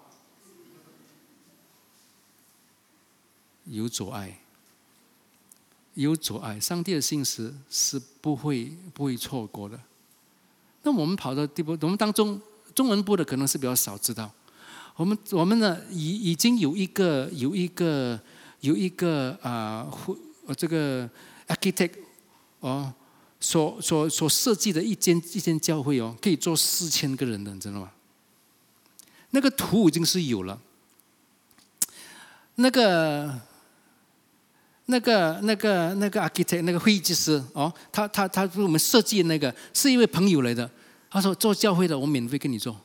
[3.64, 4.38] 有阻碍，
[5.94, 6.58] 有阻碍。
[6.60, 9.80] 上帝的信实是不会不会错过的。
[10.82, 12.40] 那我们跑到地步，我们当中
[12.74, 14.30] 中文部的可能是比较少知道。
[14.96, 18.20] 我们我们呢已已经有一个有一个
[18.60, 19.88] 有一个啊，
[20.46, 21.08] 呃这个
[21.48, 21.92] architect
[22.60, 22.92] 哦，
[23.40, 27.90] 所所所设计的一间一间教会哦，可以做四千个人的，你知道吗？
[29.30, 30.60] 那个图已经是有了，
[32.56, 33.40] 那个
[34.86, 40.70] 那个那个那个 architect 那个会计师哦，他他他给我们设计那个是一位朋友来的，
[41.10, 42.78] 他说做教会的我免费跟你做。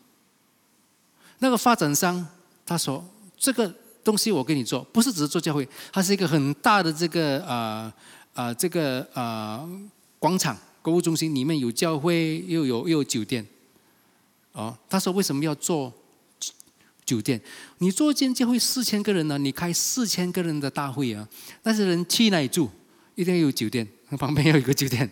[1.39, 2.27] 那个发展商
[2.65, 3.03] 他说
[3.37, 3.73] ：“这个
[4.03, 7.93] 东西我给你做，不是只是做教会，它是一个很大的这个啊
[8.33, 9.67] 啊这个啊
[10.17, 13.45] 广场购物中心，里面有教会又有又有酒店。
[14.53, 15.93] 哦，他说为什么要做
[17.05, 17.39] 酒店？
[17.77, 19.37] 你做间教会四千个人呢？
[19.37, 21.27] 你开四千个人的大会啊？
[21.63, 22.69] 那些人去哪里住？
[23.15, 25.09] 一定要有酒店，旁边要有个酒店。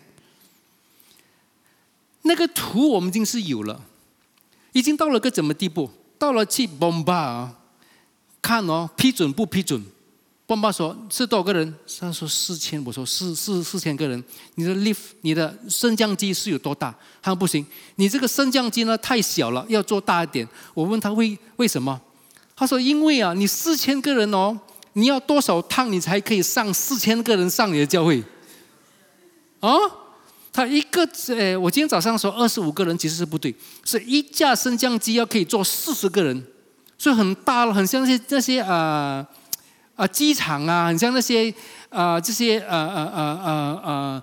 [2.22, 3.84] 那个图我们已经是有了，
[4.72, 7.48] 已经到了个怎么地步？”到了去 bomba，
[8.40, 9.84] 看哦，批准不批准
[10.46, 11.74] ？bomba 说是多少个人？
[12.00, 14.22] 他说四千，我说四四四千个人。
[14.54, 16.94] 你的 lift，你的升降机是有多大？
[17.20, 20.48] 他说不行，你这个升降机呢太小了，要做大一点。
[20.72, 22.00] 我问他为为什么？
[22.54, 24.58] 他说因为啊，你四千个人哦，
[24.94, 28.22] 你要多少趟你才可以上四千个人上你的教会？
[29.60, 29.70] 啊？
[30.56, 33.54] 他一个呃，我今天早上说二十五个人其实是不对，
[33.84, 36.42] 是一架升降机要可以坐四十个人，
[36.96, 39.26] 所以很大了，很像那些那些啊
[39.96, 41.52] 啊机场啊，很像那些
[41.90, 44.22] 啊这些呃呃呃呃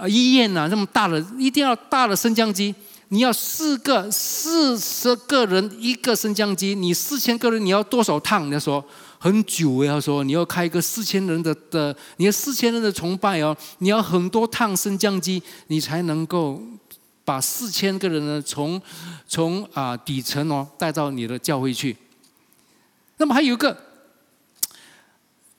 [0.00, 2.74] 呃医院呐，这么大的一定要大的升降机，
[3.08, 8.50] 你要四个四十个人一个升降机，你四千个人你要多少趟？
[8.50, 8.82] 他说。
[9.18, 16.62] 很久呀，说你要开一个四千人的的，你要四千人的崇拜哦，你要很多趟升降机，你才能够
[17.24, 18.80] 把四千个人呢从
[19.26, 21.96] 从啊底层哦带到你的教会去。
[23.16, 23.76] 那么还有一个，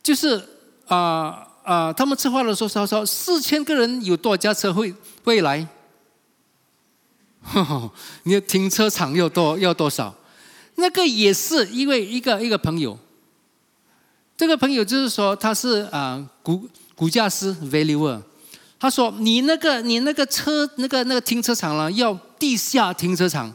[0.02, 0.42] 就是
[0.88, 4.96] 啊啊，他们策划的时候说说四千个人有多少家车会
[5.26, 5.68] 会来？
[8.24, 10.16] 你的停车场要多要多少？
[10.76, 12.98] 那个也是因为一个一个朋友。
[14.40, 16.66] 这个朋友就是说，他是啊，股
[16.96, 18.22] 股价师 valuer。
[18.80, 23.54] 他说：“你那个你那个车那个那个停车场了，要地下停车场，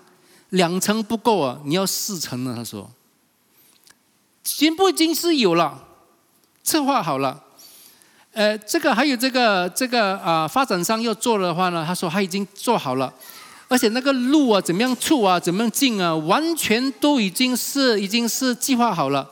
[0.51, 2.91] 两层不够啊，你要四层呢。”他说
[4.45, 5.85] ：“全部已经是有了，
[6.63, 7.43] 策划好了。
[8.35, 13.11] 呃，这个还有这个这个啊，发展商要做的话呢，他说他已经做好了，
[13.69, 19.31] 而且那个路啊，怎么样处啊，怎么样进啊，完全都已经是已经是计划好了。”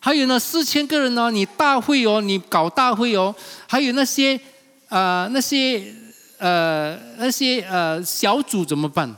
[0.00, 3.34] 还有呢，四千个人呢，你大会哦，你搞大会哦，
[3.66, 4.40] 还有那些
[4.88, 5.92] 啊，那些
[6.38, 9.14] 呃，那些呃小组怎么办？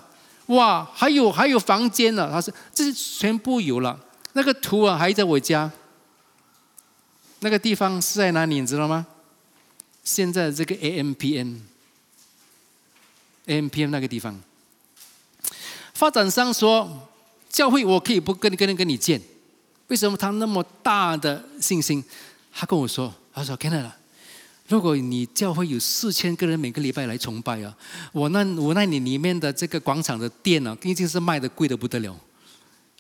[0.47, 4.01] 哇，还有还有房间呢，他说这些全部有了，
[4.33, 5.70] 那个图啊还在我家。
[7.41, 8.61] 那个地方是在哪里？
[8.61, 9.07] 你知道吗？
[10.03, 11.61] 现在这个 AMPN，AMPN
[13.91, 14.41] 那个地方，
[15.95, 17.09] 发展商说
[17.49, 19.20] 教会我可以不跟跟跟你建，
[19.91, 22.03] 为什么他那么大的信心？
[22.53, 23.93] 他跟我说，他说 k e n n
[24.68, 27.76] 如果你教会有四千个人每个礼拜来崇拜啊，
[28.12, 32.16] 我那我那里里面的这个广场的店呢，一定是卖的贵的不得了。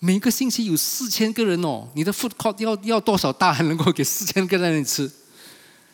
[0.00, 5.08] 每个星期有四千个人哦，你的 food court 要要多少大，还能够给四千个人吃？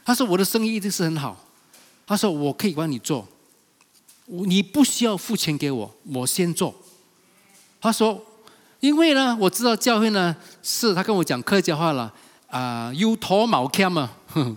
[0.02, 1.44] 他说我的生意一定是很好。
[2.06, 3.28] 他说我可以帮你做，
[4.26, 6.74] 你不需要付钱给我，我先做。
[7.80, 8.24] 他说，
[8.80, 12.12] 因为呢，我知道教会呢是他跟我讲客家话了
[12.48, 14.10] 啊，有头毛欠嘛。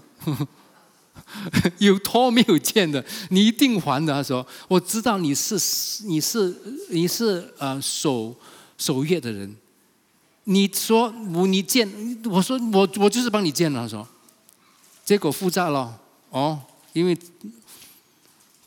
[1.77, 4.11] 有托没有见的，你一定还的。
[4.11, 5.55] 他说：“我知道你是
[6.05, 6.55] 你是
[6.89, 8.35] 你是呃守
[8.79, 9.55] 守约的人。
[10.45, 11.87] 你说我你见，
[12.25, 13.83] 我说我我就是帮你见了。
[13.83, 14.07] 他说，
[15.05, 15.99] 结果负债了
[16.31, 16.59] 哦，
[16.93, 17.15] 因为。”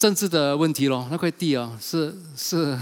[0.03, 2.77] 政治的问题咯，那块地哦，是是，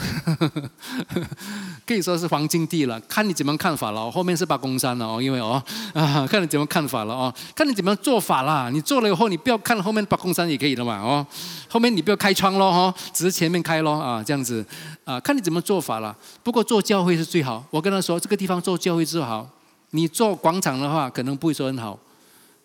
[1.87, 4.11] 可以说是黄金地了，看你怎么看法了。
[4.11, 5.62] 后面是八公山了哦，因为哦
[5.93, 8.71] 啊， 看你怎么看法了哦，看你怎么做法啦。
[8.71, 11.27] 你做了以后，你不要看后面八公山也可以的嘛哦，
[11.68, 14.64] 后面你不要开窗咯哈，只是前面开咯啊，这样子
[15.05, 16.16] 啊，看你怎么做法了。
[16.43, 19.47] 不过做教会是最好，我跟他说这个地方做教会最好。
[19.91, 21.99] 你做广场的话，可能不会说很好。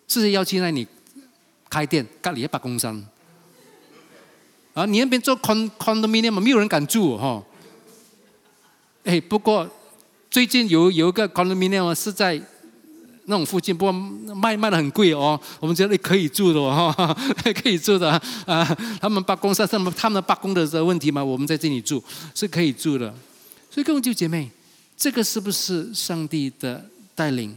[0.08, 0.88] 是谁要去那里
[1.68, 2.06] 开店？
[2.22, 3.06] 隔离八公山。
[4.76, 7.42] 啊，你那边做 con condominium 没有人敢住哈。
[9.04, 9.66] 哎，不过
[10.30, 12.38] 最近有有一个 condominium 是在
[13.24, 13.92] 那种附近，不过
[14.34, 15.40] 卖卖的很贵哦。
[15.60, 16.92] 我们觉得可以住的哈，
[17.62, 18.10] 可以住的
[18.44, 18.76] 啊。
[19.00, 19.90] 他们罢工是他们？
[19.96, 22.04] 他们罢工的问题嘛，我们在这里住
[22.34, 23.14] 是可以住的。
[23.70, 24.50] 所以各位弟姐妹，
[24.94, 27.56] 这个是不是上帝的带领？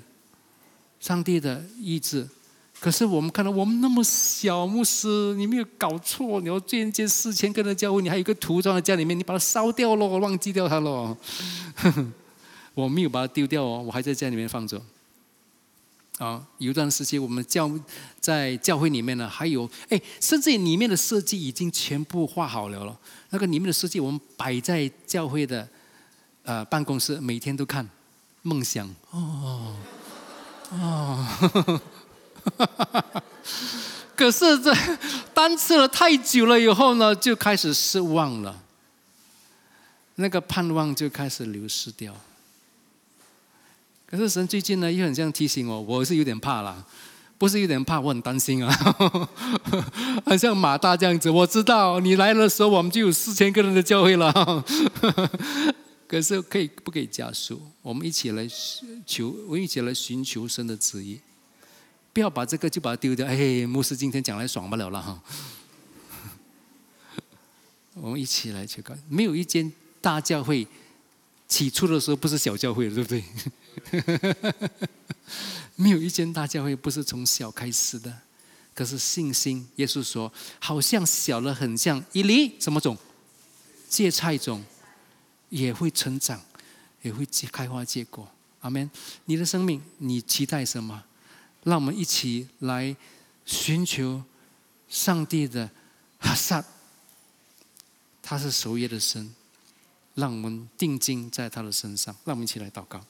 [1.01, 2.25] 上帝的意志？
[2.79, 11.17] 可是我们看到我们那么小，牧师，你没有搞错，你要建建四千个人教会，你还有一个图装在家里面，你把它烧掉喽，忘记掉它喽。
[12.73, 14.81] 我没有把它丢掉哦，我还在家里面放着。
[16.19, 17.69] 啊，有一段时间我们教
[18.21, 22.97] 在教会里面呢，还有哎，甚至里面的设计已经全部画好了了。
[23.31, 25.67] 那个里面的设计我们摆在教会的
[26.43, 27.87] 呃办公室，每天都看，
[28.41, 29.75] 梦想哦
[30.71, 31.81] 哦。
[34.15, 34.75] 可是这
[35.33, 38.61] 单吃了太久了以后呢，就开始失望了，
[40.15, 42.13] 那个盼望就开始流失掉。
[44.05, 46.85] 可是神最近呢，又很像提醒我，我是有点怕了，
[47.37, 48.73] 不是有点怕，我很担心啊，
[50.25, 51.29] 很像马大这样子。
[51.29, 54.33] 我知道你来的时候，我们就有四千个人的教会了，
[56.09, 57.61] 可是可以不可以加速？
[57.81, 58.45] 我们一起来
[59.05, 61.21] 求，我们一起来寻求神的旨意。
[62.19, 63.25] 不要把这个就把它丢掉。
[63.25, 65.23] 哎，牧师今天讲来爽不了了哈。
[67.95, 70.67] 我们一起来去看，没有一间大教会
[71.47, 73.23] 起初的时候不是小教会，对不对？
[75.77, 78.13] 没有一间大教会不是从小开始的。
[78.73, 82.97] 可是信心，耶稣说，好像小了，很像一粒什么种？
[83.87, 84.61] 芥菜种，
[85.47, 86.41] 也会成长，
[87.01, 88.29] 也会结开花结果。
[88.59, 88.91] 阿门。
[89.23, 91.05] 你的生命，你期待什么？
[91.63, 92.95] 让我们一起来
[93.45, 94.23] 寻求
[94.87, 95.69] 上帝的
[96.19, 96.63] 哈萨，
[98.21, 99.33] 他是守约的神，
[100.15, 102.15] 让我们定睛在他的身上。
[102.25, 103.05] 让我们一起来祷告。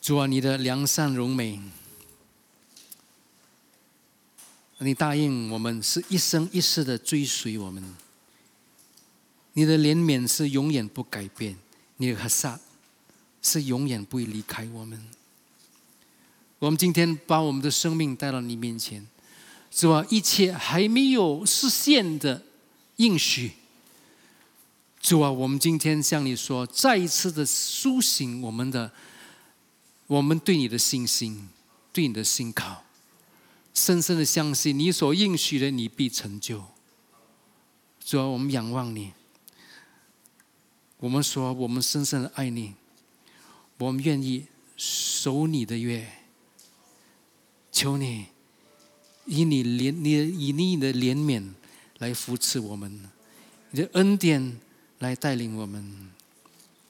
[0.00, 1.60] 主啊，你的良善荣美，
[4.78, 7.94] 你答应我们是一生一世的追随我们。
[9.58, 11.56] 你的怜悯是永远不改变，
[11.96, 12.60] 你的和善
[13.42, 15.04] 是永远不会离开我们。
[16.60, 19.04] 我们今天把我们的生命带到你面前，
[19.72, 20.06] 是吧？
[20.10, 22.44] 一切还没有实现的
[22.98, 23.54] 应许，
[25.00, 28.92] 主啊，我们今天向你说，再一次的苏醒我们的，
[30.06, 31.48] 我们对你的信心，
[31.92, 32.84] 对你的信靠，
[33.74, 36.62] 深深的相信你所应许的，你必成就。
[38.04, 39.14] 主啊，我们仰望你。
[40.98, 42.74] 我们说，我们深深的爱你，
[43.78, 44.46] 我们愿意
[44.76, 46.06] 守你的约。
[47.70, 48.26] 求你
[49.26, 51.52] 以你怜你以你的怜悯
[51.98, 53.08] 来扶持我们，
[53.70, 54.58] 你的恩典
[54.98, 56.10] 来带领我们，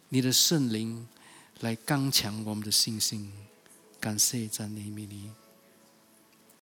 [0.09, 1.06] 你的圣灵
[1.60, 3.30] 来刚强我们的信心。
[4.01, 5.30] 感谢赞美你。